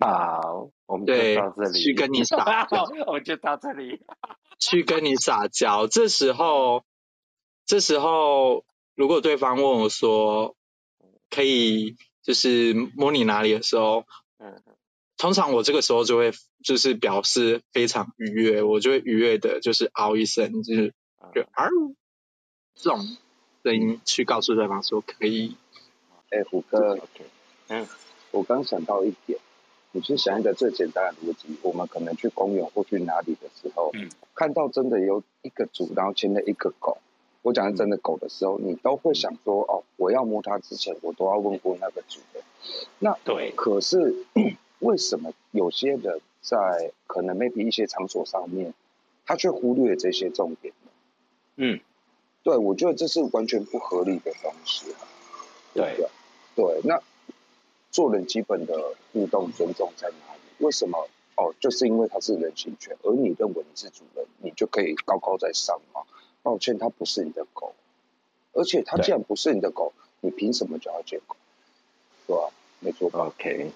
[0.00, 4.00] 好，我们就到这里，去跟你撒娇， 我就到这里，
[4.58, 5.86] 去跟你撒娇。
[5.86, 6.82] 这时候，
[7.66, 10.56] 这时候如果对方问我说，
[11.28, 14.06] 可以就是摸你哪里的时候，
[14.38, 14.62] 嗯。
[15.24, 20.92] 通常我这个时候就会就是表示非常愉悦，我就会愉悦的，就是嗷一声，就是
[21.34, 21.70] 就嗷
[22.74, 23.16] 这种
[23.62, 25.56] 声音去告诉对方说可以。
[26.28, 26.98] 哎，虎哥，
[27.68, 27.86] 嗯，
[28.32, 29.38] 我刚想到一点，
[29.92, 36.98] 你去想一个最简单的逻辑，我们可能去公园或去哪里的时候，嗯，看到真的有一个主，然后牵了一个狗，
[37.40, 42.44] 我讲的真的狗的时候，你都会想说，哦，我要摸它之前，我都要问过那个主人。
[42.98, 44.26] 那对，可是。
[44.84, 48.74] 为什么有些人在可能 maybe 一些场所上面，
[49.24, 50.90] 他却忽略这些重点呢？
[51.56, 51.80] 嗯，
[52.42, 54.94] 对，我觉得这是完全不合理的方式。
[55.72, 55.96] 对，
[56.54, 57.00] 对，那
[57.90, 60.40] 做人基本的互动尊重在哪里？
[60.58, 61.08] 为什么？
[61.36, 66.02] 哦，就是因为它是人形犬，而你认为你是主人，你就可以高高在上吗？
[66.42, 67.72] 抱歉，它不是你的狗，
[68.52, 71.34] 而且它既然不是你的狗，你凭什么就要见狗？
[72.26, 72.50] 对吧？
[72.80, 73.10] 没错。
[73.12, 73.72] OK。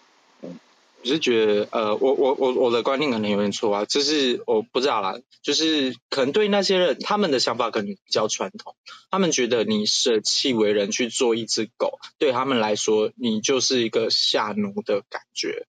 [1.00, 8.74] 我是觉得，呃，我我我我的观念可能有点错啊，就是我不知道啦，就是可能对那些人，他们的想法可能比较传统，
[9.08, 15.66] 他们觉得你舍弃为人去做一只狗，对他们来说，你就是一个下奴的感觉。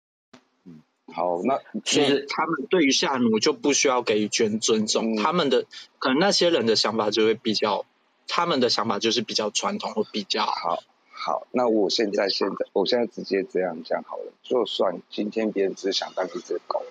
[0.64, 0.80] 嗯，
[1.14, 5.66] 好，那其实他们对于下奴就不需要给予尊尊重，他们的
[5.98, 7.84] 可能那些人的想法就会比较，
[8.26, 10.82] 他们的想法就是比较传统或比较好。
[11.28, 14.32] 好，那我现在现在我现在直接这样讲好了。
[14.42, 16.82] 就算今天别人只想当一只狗，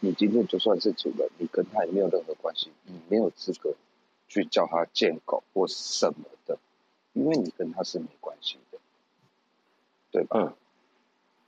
[0.00, 3.74] 你今天就算是主人，你跟他也没有任何关系，你没有资格
[4.28, 6.56] 去叫他见狗或什么的，
[7.12, 8.78] 因为你跟他是没关系的，
[10.10, 10.38] 对吧？
[10.40, 10.56] 嗯，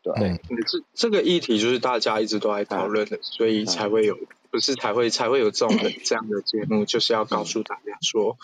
[0.02, 4.18] 对，这这个议题就是大家一直都在讨论的，所以才会有，
[4.50, 8.36] 不是才会才会有这种的这样的节目，就是要告诉大家说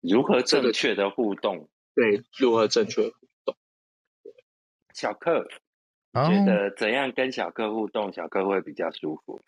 [0.00, 1.68] 如何正确的互动，
[1.98, 3.12] 对，如何正确互
[3.44, 3.56] 动。
[4.94, 5.48] 小克
[6.14, 9.40] 觉得怎样跟小克互动，小克会比较舒服？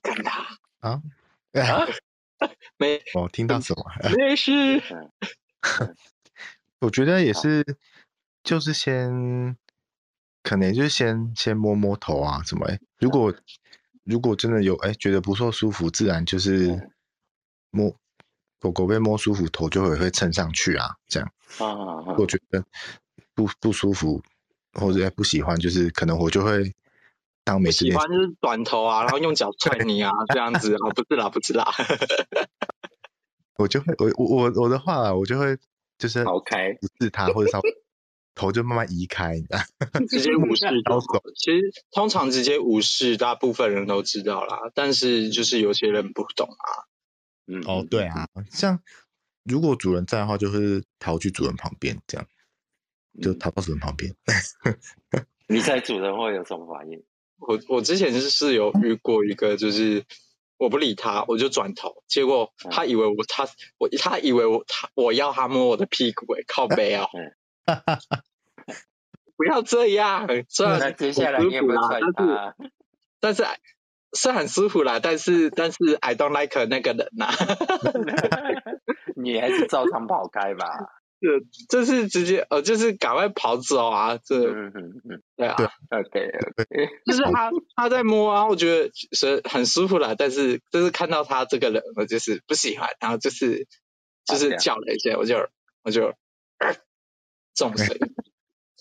[0.00, 0.46] 干他
[0.78, 1.02] 啊？
[2.78, 3.84] 没，我听到什么？
[4.16, 4.80] 没事。
[6.78, 7.76] 我觉得也是，
[8.44, 9.56] 就是先。
[10.44, 13.32] 可能就是先先摸摸头啊什么哎，如果
[14.02, 16.90] 如果真的有哎觉得不错舒服，自然就是
[17.70, 17.94] 摸
[18.58, 21.32] 狗狗被摸舒服，头就会会蹭上去啊，这样。
[21.58, 22.64] 啊我觉得
[23.34, 24.22] 不不舒服
[24.72, 26.72] 或者不喜欢，就是可能我就会
[27.44, 31.66] 当没喜欢就是短头啊，然后用脚踹你啊这样子啊，不是啦不是啦。
[33.58, 35.56] 我就会我我我的话，我就会
[35.98, 37.82] 就是好开不是他或者稍微。
[38.34, 39.34] 头就慢慢移开，
[40.08, 41.22] 直接无视都走。
[41.36, 44.58] 其实通常直接无视，大部分人都知道啦。
[44.74, 46.88] 但是就是有些人不懂啊。
[47.46, 48.80] 嗯，哦，对啊，像
[49.44, 52.26] 如果主人在的话，就是逃去主人旁边，这样
[53.20, 54.14] 就逃到主人旁边。
[55.48, 57.02] 你猜主人会有什么反应？
[57.38, 60.04] 我我之前是有遇过一个，就是
[60.56, 67.06] 我不理他，我就转头，结果他以为我他我他以为我他我要他摸我的屁股，哎，靠背啊。
[69.36, 72.62] 不要这样，虽然接下来你也不啦，但是
[73.18, 73.44] 但是
[74.14, 77.26] 是很舒服啦，但是但是 I don't like 那个人呐，
[79.22, 80.66] 你还是照常跑开吧。
[81.22, 81.28] 这
[81.68, 84.18] 这是直接呃，就是赶快跑走啊！
[84.24, 85.22] 这嗯嗯嗯。
[85.36, 85.56] 对啊
[85.90, 86.32] ，OK，
[87.06, 93.68] 就是他他在摸啊，我觉得是很舒服啦，但是就是看到他这个人，我就是不喜欢，然后就是
[94.24, 95.48] 就是叫了一下，我就
[95.82, 96.14] 我就。
[97.54, 97.94] 重声，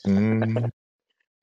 [0.08, 0.72] 嗯，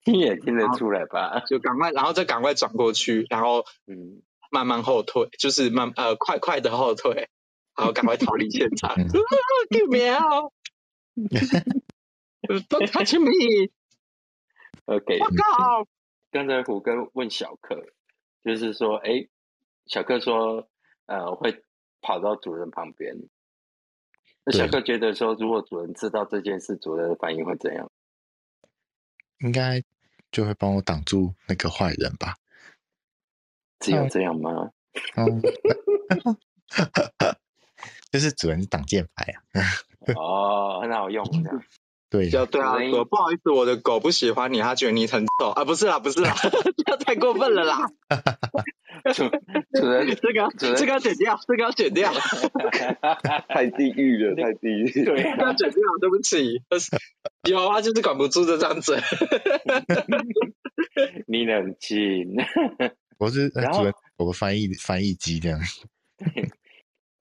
[0.03, 1.43] 听也听得出来吧？
[1.47, 7.29] 就赶快，然后再赶快转过去，然后嗯，慢慢后退，就是慢呃快快的后退，
[7.79, 8.97] 然后赶快逃离现场。
[9.70, 10.03] 救命
[12.68, 15.87] ！Don't touch me！OK，我靠！
[16.31, 17.87] 刚才虎哥问小克，
[18.43, 19.29] 就是说，哎，
[19.87, 20.68] 小克说，
[21.07, 21.62] 呃，会
[22.01, 23.16] 跑到主人旁边。
[24.45, 27.89] 那小克觉得说，如果主人知道这件事，主人的反应会怎样？
[29.41, 29.81] 应该
[30.33, 32.35] 就会帮我挡住那个坏人吧？
[33.79, 34.72] 只有这样吗？
[35.16, 35.41] 嗯，
[38.11, 39.63] 就是主人是挡箭牌啊。
[40.17, 41.63] 哦，很好用这样。
[42.11, 46.35] 对，对啊，说不好意思，我的狗不喜欢你，它觉得你很丑啊，不是啦，不是啦，
[46.87, 47.87] 这太过分了啦。
[49.15, 49.29] 主
[49.79, 52.11] 主人，这个这个要剪掉，这个要剪掉，
[53.49, 55.05] 太地狱了，太地狱。
[55.05, 56.63] 对，要剪掉，对不起。
[57.47, 58.99] 有啊，就是管不住这张嘴。
[61.27, 62.37] 你冷静。
[63.19, 65.61] 我是主人，我个翻译翻译机这样。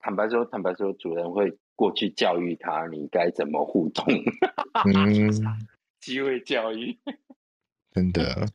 [0.08, 4.06] 坦白说，坦白说，主人会过去教育他，你该怎么互动。
[4.88, 5.30] 嗯，
[6.00, 6.98] 机会教育，
[7.92, 8.48] 真的。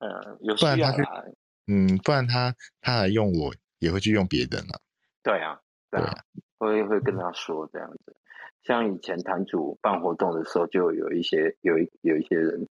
[0.00, 1.24] 嗯，有需要啊。
[1.66, 4.82] 嗯，不然他他来用我也会去用别人了。
[5.22, 5.58] 对啊，
[5.90, 6.12] 对啊，
[6.58, 8.14] 会会跟他说这样子。
[8.64, 12.68] 像以前坛主办活动的时候，就有一些有一有一些人，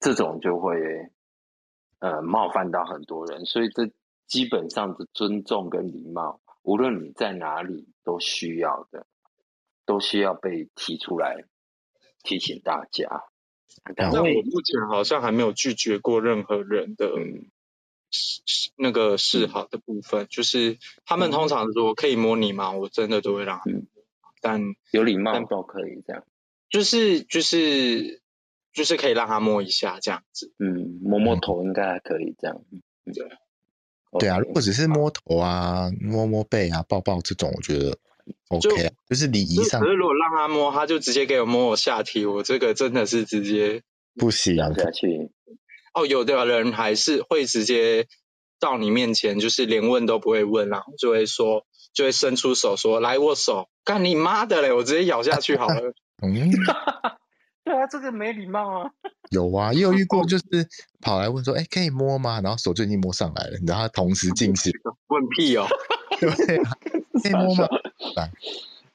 [0.00, 0.78] 这种就会
[1.98, 3.90] 呃冒犯到很多人，所以这
[4.26, 9.06] 基本上的尊重跟礼貌，无论你在哪里都需要的，
[9.86, 11.44] 都需要被提出来
[12.22, 13.24] 提醒大家。
[13.96, 17.12] 但我目前好像还没有拒绝过任何人的。
[18.76, 22.72] 那个示好的部分，就是他们通常说可以摸你吗？
[22.72, 23.60] 我真的都会让，
[24.40, 26.24] 但有礼貌都可以这样，
[26.68, 28.20] 就是就是
[28.72, 32.64] 就是可以让他摸一下这样子，嗯，摸摸头应该还可以这样，
[33.14, 33.28] 对，
[34.18, 37.96] 对啊，如果只是摸头啊、摸摸背啊、抱抱这种，我觉得
[38.48, 39.80] OK，就是礼仪上。
[39.80, 43.82] 可是如果让他摸，他就直接给我摸我下体，我这个真的是直接
[44.16, 45.30] 不行下去。
[45.94, 48.06] 哦，有的人还是会直接
[48.58, 54.72] 到你面前，就是连问都不会问，然后就会说，就会伸出手说来握手，干你妈的嘞！
[54.72, 55.92] 我直接咬下去好了。
[56.22, 56.50] 嗯，
[57.70, 58.90] 对啊，这个没礼貌啊。
[59.30, 60.44] 有啊，也有遇过，就是
[61.00, 62.40] 跑来问说，哎，可以摸吗？
[62.42, 64.72] 然后手就已经摸上来了，然后同时进行
[65.06, 65.66] 问屁哦，
[66.18, 66.70] 对啊，
[67.22, 67.68] 可以摸吗？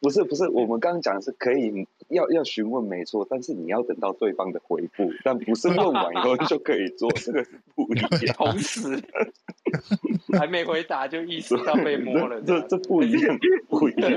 [0.01, 8.35] 不是不是，我们刚刚讲的是可以要要询问没错，但是你要等到对方的回复，但不是问完以后就可以做，这个是不一样。
[8.35, 9.01] 同时
[10.37, 13.37] 还没回答就意识到被摸了，这这不一样，
[13.69, 14.11] 不一样。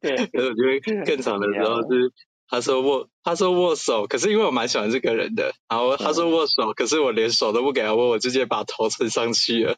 [0.00, 2.12] 对，我觉得更长的时候是
[2.50, 9.76] 他说握，他说握手，可是因为我蛮喜欢这个人的，然后他说握手，可是我连手都不给他握，我直接把头伸上去了，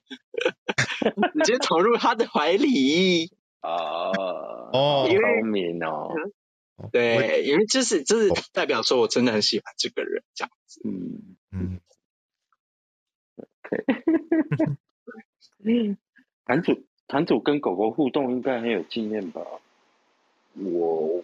[1.44, 3.32] 直接投入他的怀里。
[3.60, 6.14] 哦哦，聪明哦。
[6.92, 10.80] 对，因为就是就是代表说我真的很喜欢这个人这样子。
[10.84, 11.80] 嗯嗯。
[16.46, 19.42] 坛主坛主跟狗狗互动应该很有经验吧？
[20.54, 21.22] 我。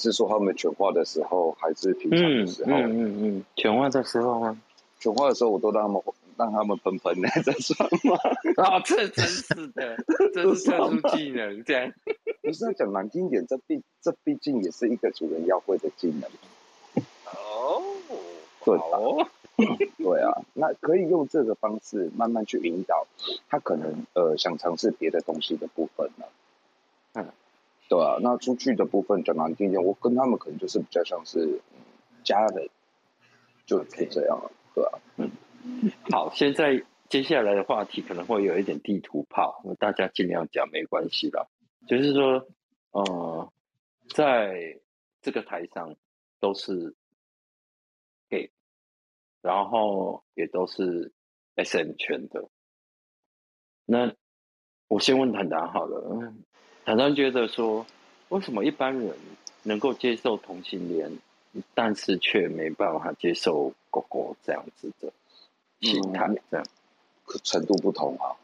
[0.00, 2.72] 是说他们犬化的时候，还是平常的时候？
[2.72, 4.60] 嗯嗯嗯，犬化的时候吗？
[4.98, 6.02] 犬化的时候，我都让他们
[6.36, 8.16] 让他们喷喷的， 在算吗？
[8.56, 9.96] 啊，这真是的，
[10.34, 11.92] 这是特殊技能，这样。
[12.42, 16.22] 不是讲难听点，这毕这毕竟也是一个主人要会的技能。
[17.26, 17.82] 哦，
[18.64, 19.26] 对哦，
[19.98, 23.06] 对啊，那可以用这个方式慢慢去引导
[23.48, 26.24] 他，可能呃想尝试别的东西的部分呢。
[27.14, 27.26] 嗯。
[27.90, 31.60] 对啊，那出去的部分讲难听点，我跟他们可能就是比较像是
[32.22, 32.70] 家人，
[33.66, 35.28] 就可以这样了，对啊，嗯，
[36.12, 41.48] 好，现在接下来的话题可能会有一点地图炮，大家尽量讲没关系啦。
[41.88, 42.46] 就是说，
[42.92, 43.52] 呃，
[44.14, 44.78] 在
[45.20, 45.96] 这个台上
[46.38, 46.94] 都是
[48.28, 48.52] gay，
[49.42, 51.10] 然后也都是
[51.56, 52.48] SM 圈的。
[53.84, 54.14] 那
[54.86, 56.32] 我先问坦达好了。
[56.90, 57.86] 常常觉得说，
[58.30, 59.14] 为什么一般人
[59.62, 61.18] 能够接受同性恋，
[61.72, 65.12] 但是却没办法接受狗狗这样子的
[65.80, 66.28] 心态？
[66.50, 66.66] 这样
[67.44, 68.34] 程度不同啊。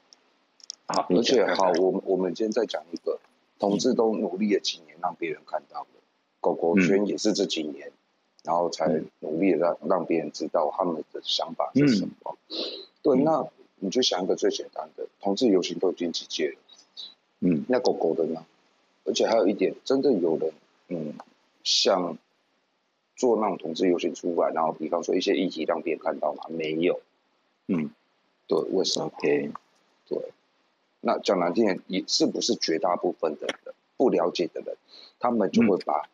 [0.87, 3.19] 好，而且好，我们我们今天再讲一个，
[3.59, 6.01] 同志都努力了几年，让别人看到的，
[6.39, 7.91] 狗狗圈也是这几年，
[8.45, 8.87] 然后才
[9.19, 12.39] 努力让让别人知道他们的想法是什么。
[13.03, 13.45] 对，那
[13.81, 16.59] 你就想一个最简单的，同志游行都已经几届了。
[17.47, 18.45] 嗯，那狗狗的呢？
[19.05, 20.53] 而且还有一点，真的有人，
[20.89, 21.15] 嗯，
[21.63, 22.19] 像
[23.15, 26.43] 做那种同志游行出来，然后比方说一些议题让别人看到吗？
[26.49, 27.01] 没有。
[27.69, 27.91] 嗯，
[28.49, 29.53] 对，为什么？OK，
[30.09, 30.19] 对。
[31.01, 34.77] 那讲难听点，也是不是绝大部分的人不了解的人，
[35.21, 36.09] 他们就会把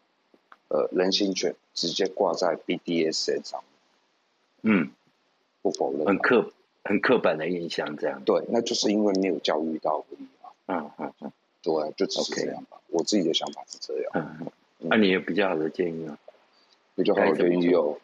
[0.69, 3.65] 呃人心权直接挂在 BDS 身上。
[4.61, 4.91] 嗯，
[5.63, 6.07] 不否认。
[6.07, 6.53] 很刻
[6.85, 8.23] 很刻板的印象，这样。
[8.23, 10.27] 对，那就是因为没有教育到而已。
[10.73, 12.79] 嗯嗯嗯，对，就只是这样吧。
[12.89, 14.11] 我自己的想法是这样。
[14.15, 14.47] 嗯
[14.81, 16.19] 嗯，那你有比较好的建议吗？
[16.95, 17.99] 比较好的建议有，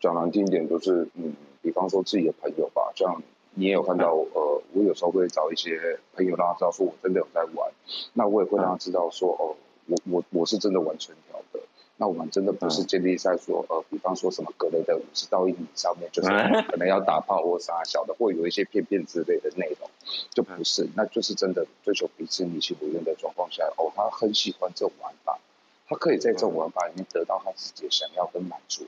[0.00, 3.22] 讲难听一点就是，嗯，比方说自己的朋友吧，像
[3.54, 7.72] 你也有看到，呃，我有时候会找一些朋友让他知道说我真的有在玩，
[8.12, 9.56] 那我也会让他知道说，哦，
[9.86, 11.60] 我我我是真的玩纯条的。
[11.96, 16.28] 那我们真的不是建立在说，呃，比方说什么格雷的五十到一米上面，就是
[16.68, 19.88] 可能要打炮或啥小的，或有一些片片之类的内容，
[20.34, 25.38] 就不是，那就是真的追求彼此你情我愿的状况下，哦，他很喜欢这种玩法，
[25.86, 28.86] 他可以在这种玩法里面得到他自己想要跟满足，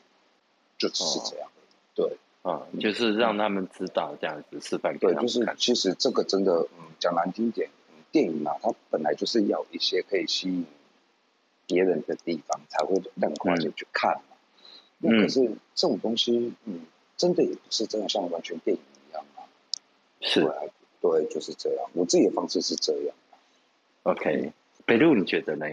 [0.76, 1.48] 就只是这样，
[1.94, 7.70] 对，嗯，就是让他们知道这样子示范，对，就是其实这个真的，嗯，讲难听点，
[8.10, 10.66] 电影嘛，它本来就是要一些可以吸引。
[11.68, 14.36] 别人的地方才会让观众去看嘛。
[14.98, 15.40] 那可是
[15.74, 16.86] 这种东西，嗯，
[17.16, 19.42] 真的也不是真的像完全电影一样啊。
[20.20, 20.48] 是，
[21.10, 21.90] 对，就是这样。
[21.94, 23.14] 我自己的方式是这样。
[24.02, 24.52] OK，
[24.84, 25.66] 北路你觉得呢？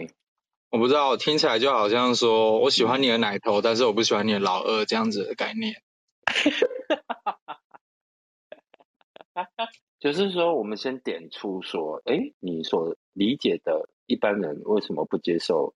[0.70, 5.82] 我不知道，听起来就好像说我喜欢你的奶头，但是我不喜欢你的老二这样子的概念。
[10.00, 15.74] 就是说，我们先点出说，哎，你所理解的一般人为什么不接受？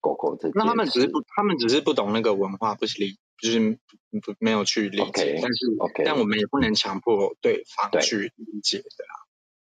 [0.00, 3.78] 狗狗这，那他们只是不，他们只是不懂那个文化，不是理，就是
[4.22, 5.38] 不没有去理解。
[5.40, 5.66] 但是，
[6.04, 9.14] 但我们也不能强迫对方去理解的啊。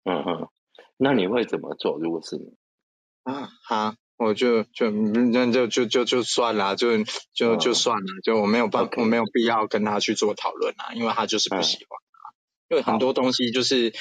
[0.05, 0.49] 嗯哼，
[0.97, 1.99] 那你会怎么做？
[1.99, 2.55] 如果是你
[3.23, 12.35] 啊，好，我就就那就就就就算了，就就就算了，就我没有办，我没有必要跟他去做讨论啦，因为他就是不喜欢啊。
[12.69, 13.93] 因为很多东西就是。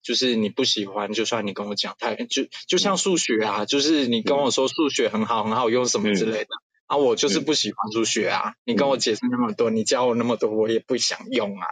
[0.00, 6.48] 就是你不喜欢，就算你跟我讲太就就像数学啊，就是你跟我说数学很好很好用什么之类的
[6.88, 8.54] 啊，我就是不喜欢数学啊。
[8.64, 11.68] 你跟我解释那么多，你教我那么多，我也不想用啊。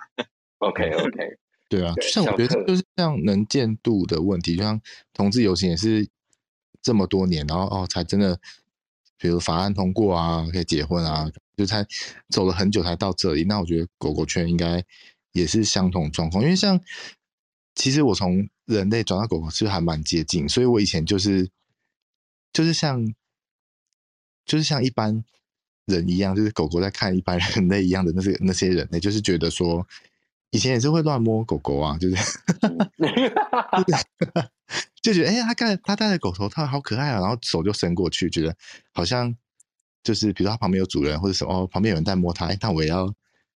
[0.58, 1.38] OK OK，
[1.68, 4.80] 对啊，就像我觉得就是像能见度的问题，就像
[5.12, 6.08] 同志游行也是
[6.80, 8.38] 这么多年，然后哦才真的，
[9.18, 11.84] 比如法案通过啊，可以结婚啊，就才
[12.28, 13.42] 走了很久才到这里。
[13.44, 14.84] 那我觉得狗狗圈应该
[15.32, 16.80] 也是相同状况，因为像。
[17.78, 21.50] 其实我从人类转到狗狗是还蛮接近，所以我以前就是
[22.50, 23.06] 就是像
[24.46, 25.22] 就是像一般
[25.84, 29.86] 人一样，就是狗狗在看一般人类一样的那些那些人类，就是觉得说
[30.50, 32.16] 以前也是会乱摸狗狗啊，就是
[35.02, 38.56] 就觉得哎，他看他戴着狗头套好可爱啊，然后手就伸过去，觉得
[38.92, 39.36] 好像
[40.02, 43.12] 就是比如说它旁边有主人或者什么，旁边有人在摸它，哎，那我也要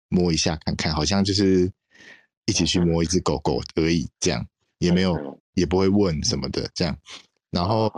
[0.09, 1.71] 摸一下看看，好像就是
[2.47, 4.47] 一起去摸一只狗狗而已，这样
[4.79, 6.97] 也没有也不会问什么的这样。
[7.51, 7.93] 然后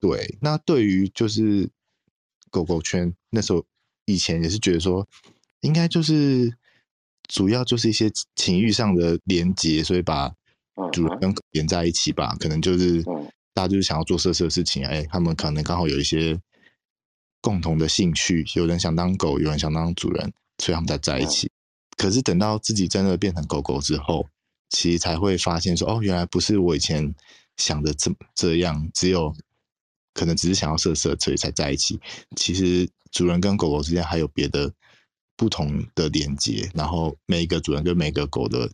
[0.00, 1.70] 对，那对于就是
[2.54, 3.64] 狗狗圈那时候
[4.04, 5.04] 以前也是觉得说，
[5.62, 6.56] 应该就是
[7.28, 10.32] 主要就是一些情欲上的连接，所以把
[10.92, 13.02] 主人跟狗连在一起吧，可能就是
[13.52, 16.40] 大家就是想要做色色的事情，哎，他们可能刚好有一些。
[17.44, 20.32] 共同的兴趣，有人想当狗，有人想当主人，
[20.62, 21.50] 所以他们才在一起。
[21.94, 24.26] 可是等到自己真的变成狗狗之后，
[24.70, 27.14] 其实才会发现说，哦，原来不是我以前
[27.58, 29.36] 想的这这样，只有
[30.14, 32.00] 可能只是想要色色，所以才在一起。
[32.36, 34.72] 其实主人跟狗狗之间还有别的
[35.36, 38.70] 不同的连接，然后每一个主人跟每个狗的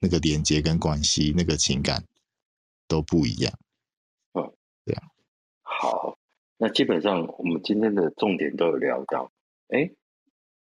[0.00, 2.04] 那个连接跟关系，那个情感
[2.86, 3.58] 都不一样。
[4.34, 4.52] 嗯，
[4.84, 5.02] 对啊
[5.62, 6.18] 好。
[6.58, 9.32] 那基本上我们今天的重点都有聊到，
[9.66, 9.90] 哎，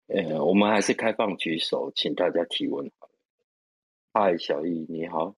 [0.07, 2.89] 呃，我们还是开放举手，请大家提问。
[4.13, 5.35] 嗨，小易你好，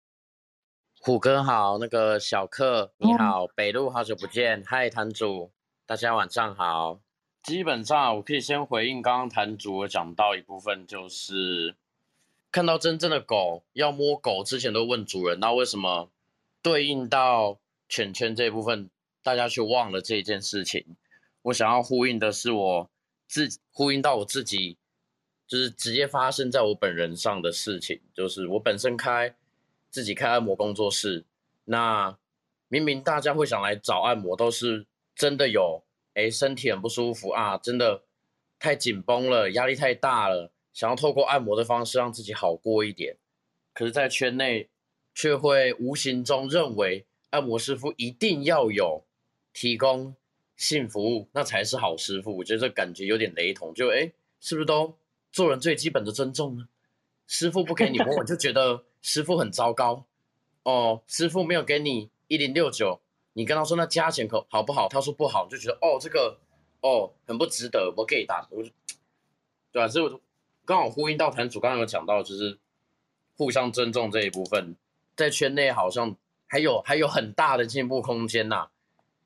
[1.03, 5.51] 虎哥好，那个小克你好，北路好久不见，嗨，坛主，
[5.87, 7.01] 大家晚上好。
[7.41, 11.75] 基本上我可以先回应刚刚坛主讲到一部分，就是
[12.51, 16.11] 看到真正的狗要摸狗之前都问主人，那为什么
[16.61, 17.57] 对应到
[17.89, 18.91] 犬犬这一部分？
[19.23, 20.95] 大家却忘了这件事情。
[21.41, 22.91] 我想要呼应的是我
[23.27, 24.77] 自呼应到我自己，
[25.47, 27.99] 就是直接发生在我本人上的事情。
[28.13, 29.35] 就是我本身开
[29.91, 31.25] 自己开按摩工作室，
[31.65, 32.17] 那
[32.67, 35.83] 明明大家会想来找按摩，都是真的有
[36.15, 38.01] 哎身体很不舒服啊，真的
[38.57, 43.17] 太紧绷了，压力太大了，想要透过按摩的方式让自己好过一点。
[43.73, 44.69] 可是，在圈内
[45.13, 49.03] 却会无形中认为按摩师傅一定要有。
[49.53, 50.15] 提供
[50.55, 52.37] 性服务，那才是好师傅。
[52.37, 54.97] 我觉得这感觉有点雷同，就哎，是不是都
[55.29, 56.69] 做人最基本的尊重呢？
[57.27, 60.05] 师傅不给你摸，我就觉得师傅很糟糕。
[60.63, 63.01] 哦，师傅没有给你一零六九，
[63.33, 64.87] 你跟他说那加钱可好不好？
[64.87, 66.37] 他说不好，就觉得哦这个
[66.81, 68.47] 哦很不值得，我给打。
[68.51, 68.69] 我就
[69.71, 70.21] 对啊，所以我
[70.63, 72.59] 刚好呼应到坛主刚刚有讲到，就是
[73.35, 74.75] 互相尊重这一部分，
[75.15, 78.69] 在圈内好像还有还有很大的进步空间呐。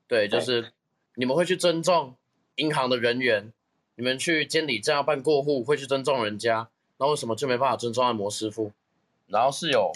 [0.07, 0.71] 对，就是
[1.15, 2.15] 你们会去尊重
[2.55, 3.51] 银行的人员，
[3.95, 8.71] 你们去监理站要办过户会去尊重人家，那为什么就没办法尊重按摩师傅？
[9.27, 9.91] 然后是有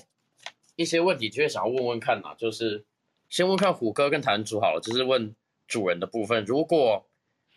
[0.75, 2.86] 一些问题，就会想要问问看呐，就是
[3.30, 5.36] 先问看虎哥跟坛主好了，就是问
[5.67, 6.43] 主人的部分。
[6.45, 7.05] 如果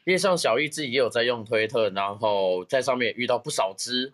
[0.04, 4.12] 因为像小易自己也有在用推特，然后在上面遇到不少只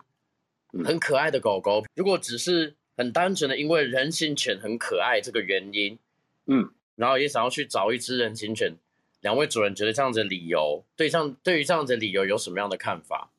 [0.85, 5.97] 很可爱的狗狗，如果只是很单纯的因为人形犬很可爱这个原因，
[6.45, 6.71] 嗯。
[6.95, 8.75] 然后也想要去找一只人形犬，
[9.21, 13.31] 两位主人觉得这样子的理由，对这样对于这样子的理由有什么样的看法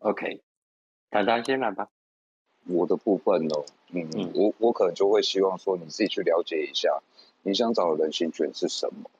[0.00, 0.42] ？OK，
[1.10, 1.88] 坦坦先来吧。
[2.66, 3.54] 我的部分呢，
[3.90, 7.02] 嗯，我我可能就会希望说你自己去了解一下，
[7.42, 9.10] 你想找的人形犬是什么？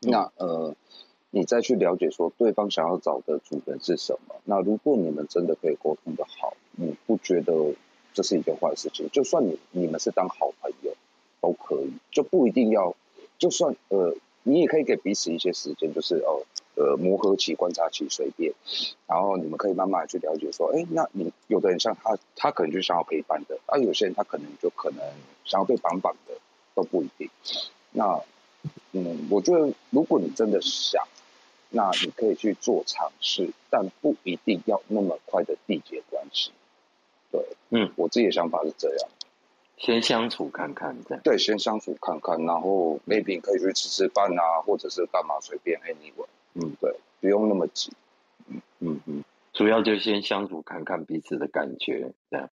[0.00, 0.74] 那呃，
[1.30, 4.36] 你再去了解说对方想要找的主人是什么？
[4.44, 7.74] 那如果你们真的可以沟通的好，你不觉得
[8.14, 9.08] 这是一件坏事情？
[9.10, 10.92] 就算你你们是当好朋友。
[11.42, 12.94] 都可以，就不一定要，
[13.38, 18.52] 就算呃，你也可以给彼此一些时间，就是哦，呃，磨合期、观察期，随便，
[19.06, 25.00] 然后你们可以慢慢去了解，说，哎，那你有的人像他，他可能就想要陪伴的，而有些人他可能就可能
[25.44, 26.34] 想要被绑绑的，
[26.74, 27.28] 都不一定。
[27.92, 28.20] 那，
[28.92, 31.06] 嗯，我觉得如果你真的想，
[31.70, 36.50] 那你可以去做尝试，但不一定要那么快的缔结关系。
[37.30, 39.08] 对，嗯，我自己的想法是这样。
[39.78, 47.92] 先相处看看，这样对，先相处看看，然后 maybe 可以去吃吃饭啊，或者是干嘛随便，anyway，嗯，对，不用那么急，
[48.48, 52.50] 嗯嗯嗯，主要就先相处看看彼此的感觉，这样，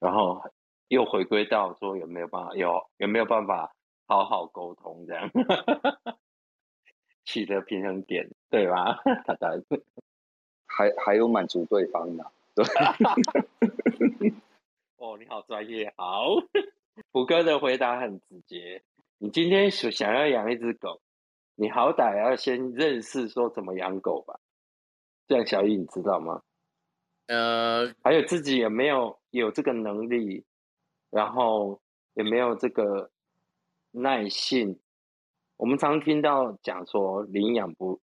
[0.00, 0.42] 然后
[0.88, 3.74] 又回归到说有没有办法，有有没有办法
[4.06, 5.30] 好好沟通，这样，
[7.24, 9.00] 取得平衡点，对吧？
[9.26, 9.62] 他的
[10.66, 12.64] 还还有满足对方的，对。
[14.98, 16.36] 哦，你好专业，好，
[17.12, 18.82] 虎哥的回答很直接。
[19.18, 21.00] 你今天想想要养一只狗，
[21.56, 24.38] 你好歹要先认识说怎么养狗吧。
[25.26, 26.42] 这样小易你知道吗？
[27.26, 30.44] 呃，还有自己有没有有这个能力，
[31.10, 31.80] 然后
[32.14, 33.10] 有没有这个
[33.90, 34.78] 耐性？
[35.56, 38.00] 我们常听到讲说领养不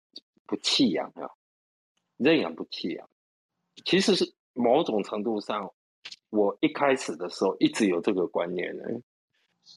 [0.46, 1.32] 不弃养啊，
[2.18, 3.10] 认养不弃养，
[3.84, 5.74] 其实是某种程度上。
[6.30, 9.02] 我一开始的时候一直有这个观念的。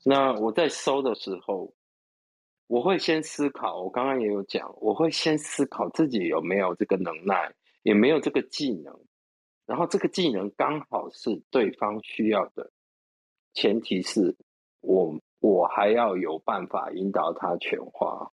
[0.05, 1.73] 那我在收的时候，
[2.71, 7.53] 我会先思考，我刚刚也有讲，我会先思考自己有没有这个能耐，
[7.83, 8.97] 也没有这个技能，
[9.67, 12.71] 然后这个技能刚好是对方需要的，
[13.55, 14.37] 前提是
[14.83, 18.31] 我我还要有办法引导他全化，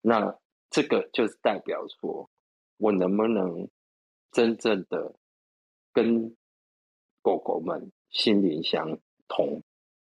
[0.00, 0.38] 那
[0.70, 2.30] 这个就是代表说
[2.76, 3.68] 我能不能
[4.30, 5.16] 真正的
[5.92, 6.36] 跟
[7.22, 8.96] 狗狗们心灵相
[9.26, 9.64] 通，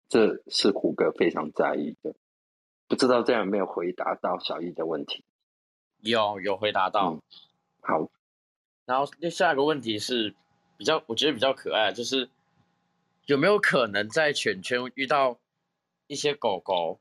[0.10, 2.14] 这是虎哥非常在意的。
[2.88, 5.24] 不知道这样有没有回答到小易的问题？
[6.02, 7.20] 有，有回答到。
[7.82, 8.10] 好，
[8.86, 10.36] 然后那下一个问题是
[10.78, 12.30] 比较，我觉得比较可爱，就是
[13.26, 15.40] 有没有可能在犬圈遇到
[16.08, 17.00] 一些狗狗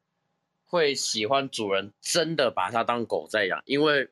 [0.65, 3.63] 会喜欢主人真的把它当狗在养？
[3.67, 4.09] 因为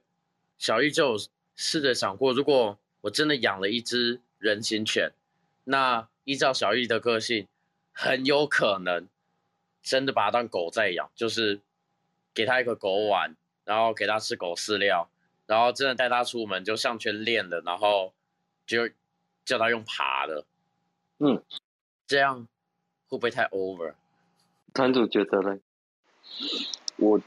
[0.58, 1.16] 小易就
[1.56, 5.12] 试着想过，如果我真的养了一只人形犬，
[5.64, 7.48] 那依照小易的个性，
[7.92, 9.08] 很有可能。
[9.82, 11.60] 真的把它当狗在养，就是
[12.32, 15.10] 给它一个狗碗，然后给它吃狗饲料，
[15.46, 18.12] 然后真的带它出门就项圈练的，然后
[18.66, 18.88] 就
[19.44, 20.44] 叫它用爬的，
[21.18, 21.42] 嗯，
[22.06, 22.46] 这样
[23.08, 23.94] 会不会太 over？
[24.72, 25.58] 团主觉得呢？
[26.96, 27.24] 我觉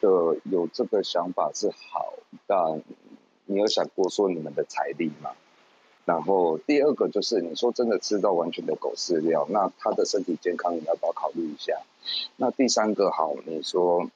[0.00, 2.14] 得有这个想法是好，
[2.46, 2.82] 但
[3.44, 5.30] 你有想过说你们的财力吗？
[6.04, 11.80] 然后第二个就是你说真的吃到完全的狗饲料，那它的身体健康你要不要考虑一下？
[12.36, 14.10] 那第三个好，你说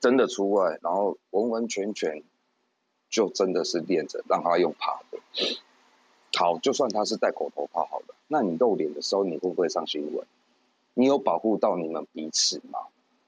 [0.00, 2.22] 真的出外，然后完完全全
[3.08, 5.18] 就真的是练着让它用爬的，
[6.36, 10.26] 好，就算它是戴狗头套好了，那你露脸的时候你会不会上新闻？
[10.92, 12.80] 你有保护到你们彼此吗？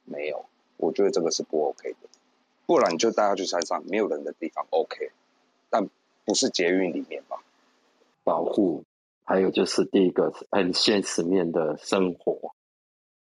[0.05, 0.44] 没有，
[0.76, 2.09] 我觉得这个是不 OK 的，
[2.66, 5.10] 不然你就带它去山上没有人的地方 OK，
[5.70, 5.89] 但
[6.26, 7.43] 不是捷运里面吧？
[8.24, 8.85] 保护，
[9.24, 12.55] 还有就是第一个很现实面的生活，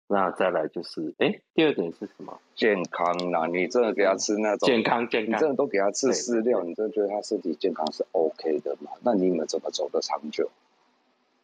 [0.06, 2.40] 那再来就是，哎，第二点是什么？
[2.54, 8.92] 健康啦，你真的给他吃那种健康健康，你真的都给他吃饲料，你真的觉得他身体健康是 OK 的嘛？
[9.02, 10.50] 那你们怎么走得长久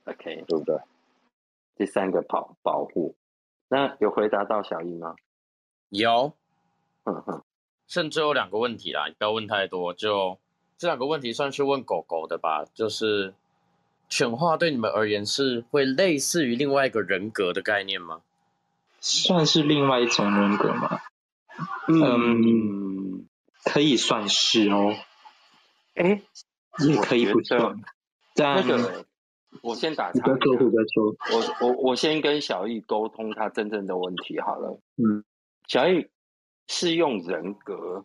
[0.05, 0.79] ？OK，对不对？
[1.77, 3.15] 第三个保保护，
[3.69, 5.17] 那有回答到小英吗？
[5.89, 6.33] 有，
[7.05, 7.43] 嗯哼，
[7.87, 10.39] 甚至有两个问题啦，你不要问太多，就
[10.79, 13.35] 这两个问题算是问狗狗的吧，就是。
[14.13, 18.21] 犬化对你们而言是会类似于另外一个人格的概念吗？
[19.01, 21.01] 算是另外一种人格吗？
[21.89, 23.27] 嗯，
[23.65, 24.95] 可以算是哦。
[25.95, 26.21] 哎，
[26.87, 27.81] 也可以不算。
[28.37, 29.07] 那个，
[29.63, 30.21] 我先打岔。
[30.27, 31.17] 再说，再说。
[31.33, 34.79] 我我我先跟小易沟通他真正的问题好了。
[34.99, 35.25] 嗯，
[35.67, 36.07] 小易
[36.69, 38.05] 是用人格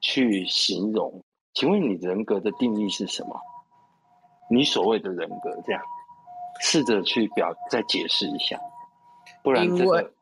[0.00, 3.40] 去形容，请问你人格的定义是什么？
[4.52, 5.82] 你所谓的人格，这样
[6.60, 8.60] 试着去表再解释一下，
[9.42, 10.12] 不然这个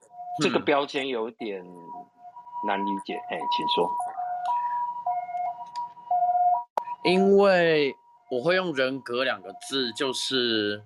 [0.41, 1.61] 这个标签有点
[2.65, 3.17] 难理解。
[3.29, 3.91] 哎，请说。
[7.03, 7.93] 因为
[8.31, 10.85] 我会用人格两个字，就是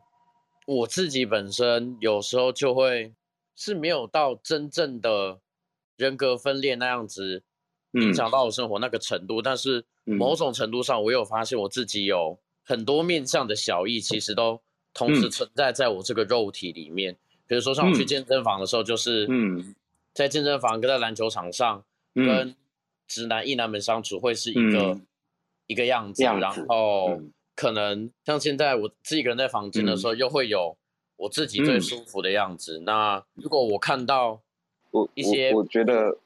[0.67, 3.13] 我自己本身有时候就会
[3.55, 5.41] 是没有到真正的
[5.99, 7.43] 人格分裂那样子
[7.93, 12.39] 影响到我生活那个程度，但是某种程度上，我有发现我自己有。
[12.65, 14.61] 很多面向的小异其实都
[14.93, 17.17] 同时存在在我这个肉体里面。
[17.47, 19.29] 比如说，像我去健身房的时候，就是
[20.15, 21.85] 在健身房跟在篮球场上，
[22.15, 22.55] 跟
[23.07, 24.99] 直男、异男们相处会是一个
[25.67, 26.25] 一个样子。
[26.25, 27.21] 然后
[27.55, 30.75] 可能像现在我自己一个人在房间的时候，又会有
[31.17, 32.81] 我自己最舒服的样子。
[32.81, 34.41] 那如果我看到
[34.91, 36.17] 我一些，我觉得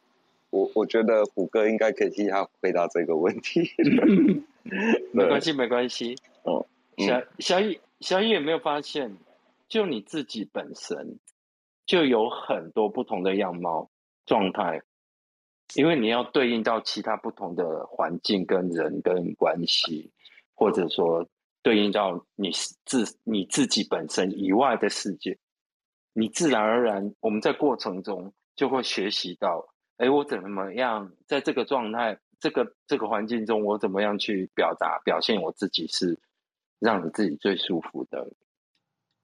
[0.51, 3.73] 我我觉得虎哥应该可以替他回答这个问题。
[5.12, 6.16] 没关系，没关系。
[6.45, 6.66] 哦，
[6.99, 9.16] 小小雨，小雨有没有发现，
[9.69, 11.19] 就你自己本身
[11.86, 13.90] 就有很多不同的样貌
[14.27, 14.82] 状态，
[15.74, 20.11] 因为你要对应到其他不同的环境跟人跟关系，
[20.55, 21.27] 或者说
[21.62, 22.51] 对应到你
[22.85, 25.39] 自你自己本身以外的世界，
[26.12, 29.66] 你自然而然我们在过程中就会学习到，
[29.97, 32.19] 哎，我怎么样在这个状态。
[32.40, 36.19] 这个这个环境中，我怎么样去表达表现我自己是
[36.78, 38.31] 让你自己最舒服的？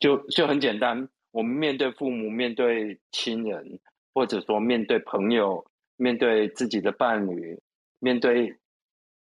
[0.01, 3.79] 就就很简单，我们面对父母、面对亲人，
[4.13, 5.65] 或者说面对朋友、
[5.97, 7.63] 面对自己的伴侣、
[8.01, 8.59] 面对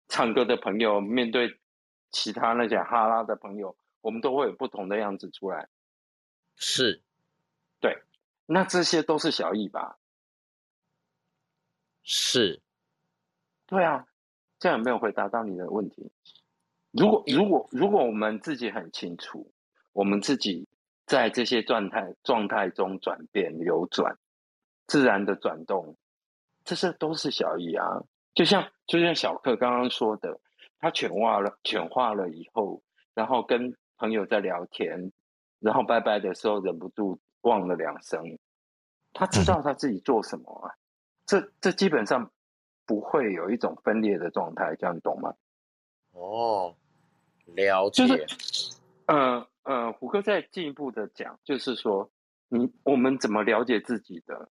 [0.09, 1.57] 唱歌的朋友、面对
[2.11, 5.69] 其他那些哈拉的朋友，我们都会有不同的样子出来。
[6.57, 7.01] 是，
[7.79, 7.97] 对，
[8.45, 9.97] 那这些都是小意吧？
[12.03, 12.61] 是。
[13.67, 14.05] 对啊，
[14.57, 16.09] 这样有没有回答到你的问题？
[16.91, 19.51] 如果如果如果我们自己很清楚，
[19.93, 20.67] 我们自己
[21.05, 24.17] 在这些状态状态中转变流转，
[24.87, 25.97] 自然的转动，
[26.63, 27.85] 这些都是小意啊。
[28.33, 30.39] 就像就像小克刚刚说的，
[30.79, 32.81] 他犬化了，犬化了以后，
[33.13, 35.11] 然后跟朋友在聊天，
[35.59, 38.39] 然后拜拜的时候忍不住忘了两声，
[39.11, 40.73] 他知道他自己做什么啊。
[41.25, 42.31] 这这基本上
[42.87, 45.35] 不会有一种分裂的状态，这样你懂吗？
[46.13, 46.75] 哦，
[47.45, 48.07] 了解。
[48.07, 48.25] 就是，
[49.05, 52.09] 呃呃，胡哥再进一步的讲，就是说，
[52.47, 54.49] 你我们怎么了解自己的？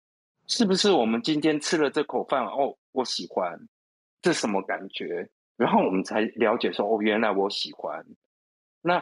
[0.47, 3.67] 是不是我们今天吃了这口饭哦，我喜欢。
[4.21, 5.29] 这什么感觉？
[5.55, 8.05] 然后我们才了解说，哦，原来我喜欢。
[8.81, 9.01] 那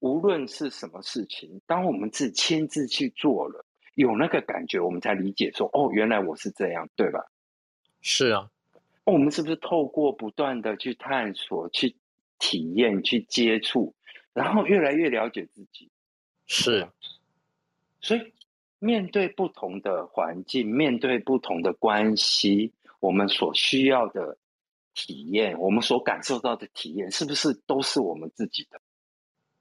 [0.00, 3.64] 无论是什么事情，当我们自己亲自去做了，
[3.94, 7.24] 有那个感觉，我们才理解说，哦，原来我是这样，对吧？
[8.00, 8.50] 是啊。
[9.04, 11.96] 我们是不是透过不断的去探索、去
[12.38, 13.94] 体验、去接触，
[14.32, 15.90] 然后越来越了解自己？
[16.46, 16.88] 是。
[18.00, 18.32] 所以，
[18.78, 24.38] 面对不同的环境，面对不同的关系，我们所需要的。
[24.94, 28.78] 体验我们所感受到的体验，是不是都是我们自己的，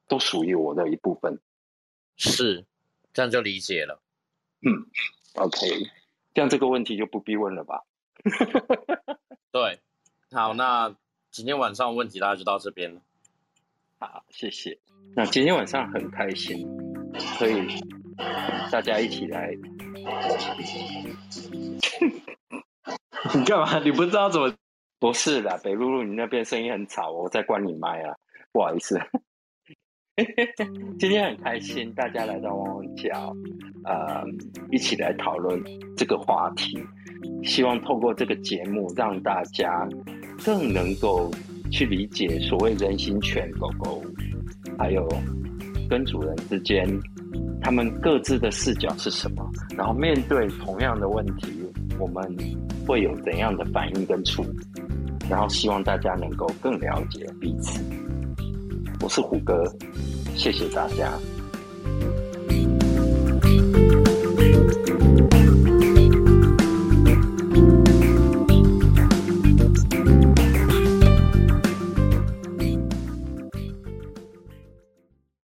[0.06, 1.40] 都属于我的一部分？
[2.18, 2.66] 是，
[3.14, 4.02] 这样就理解了。
[4.60, 4.92] 嗯
[5.36, 5.58] ，OK，
[6.34, 7.86] 这样这个问题就不必问了吧？
[9.52, 9.80] 对，
[10.32, 10.96] 好，那
[11.32, 13.02] 今天晚上问题大家就到这边了。
[14.00, 14.80] 好，谢谢。
[15.16, 16.68] 那今天晚上很开心，
[17.38, 17.68] 可以
[18.72, 19.52] 大家一起来。
[23.34, 23.80] 你干嘛？
[23.80, 24.54] 你不知道怎么？
[25.00, 28.16] 不是啦，北露露，你那边声音很吵，我在关你麦啊，
[28.52, 29.00] 不好意思。
[31.00, 33.36] 今天很开心，大家来到汪汪叫，
[33.86, 34.24] 呃，
[34.70, 35.62] 一起来讨论
[35.96, 36.78] 这个话题。
[37.44, 39.88] 希望透过这个节目，让大家
[40.44, 41.32] 更能够
[41.72, 44.04] 去理解所谓人形犬狗狗，
[44.78, 45.08] 还有
[45.90, 46.86] 跟主人之间，
[47.62, 51.48] 他们各自的视角是什么，然后面对同样的问题，
[51.98, 52.24] 我们
[52.86, 54.60] 会有怎样的反应跟处理。
[55.30, 57.82] 然后希望大家能够更了解彼此。
[59.02, 59.64] 我是虎哥，
[60.36, 61.18] 谢谢大家。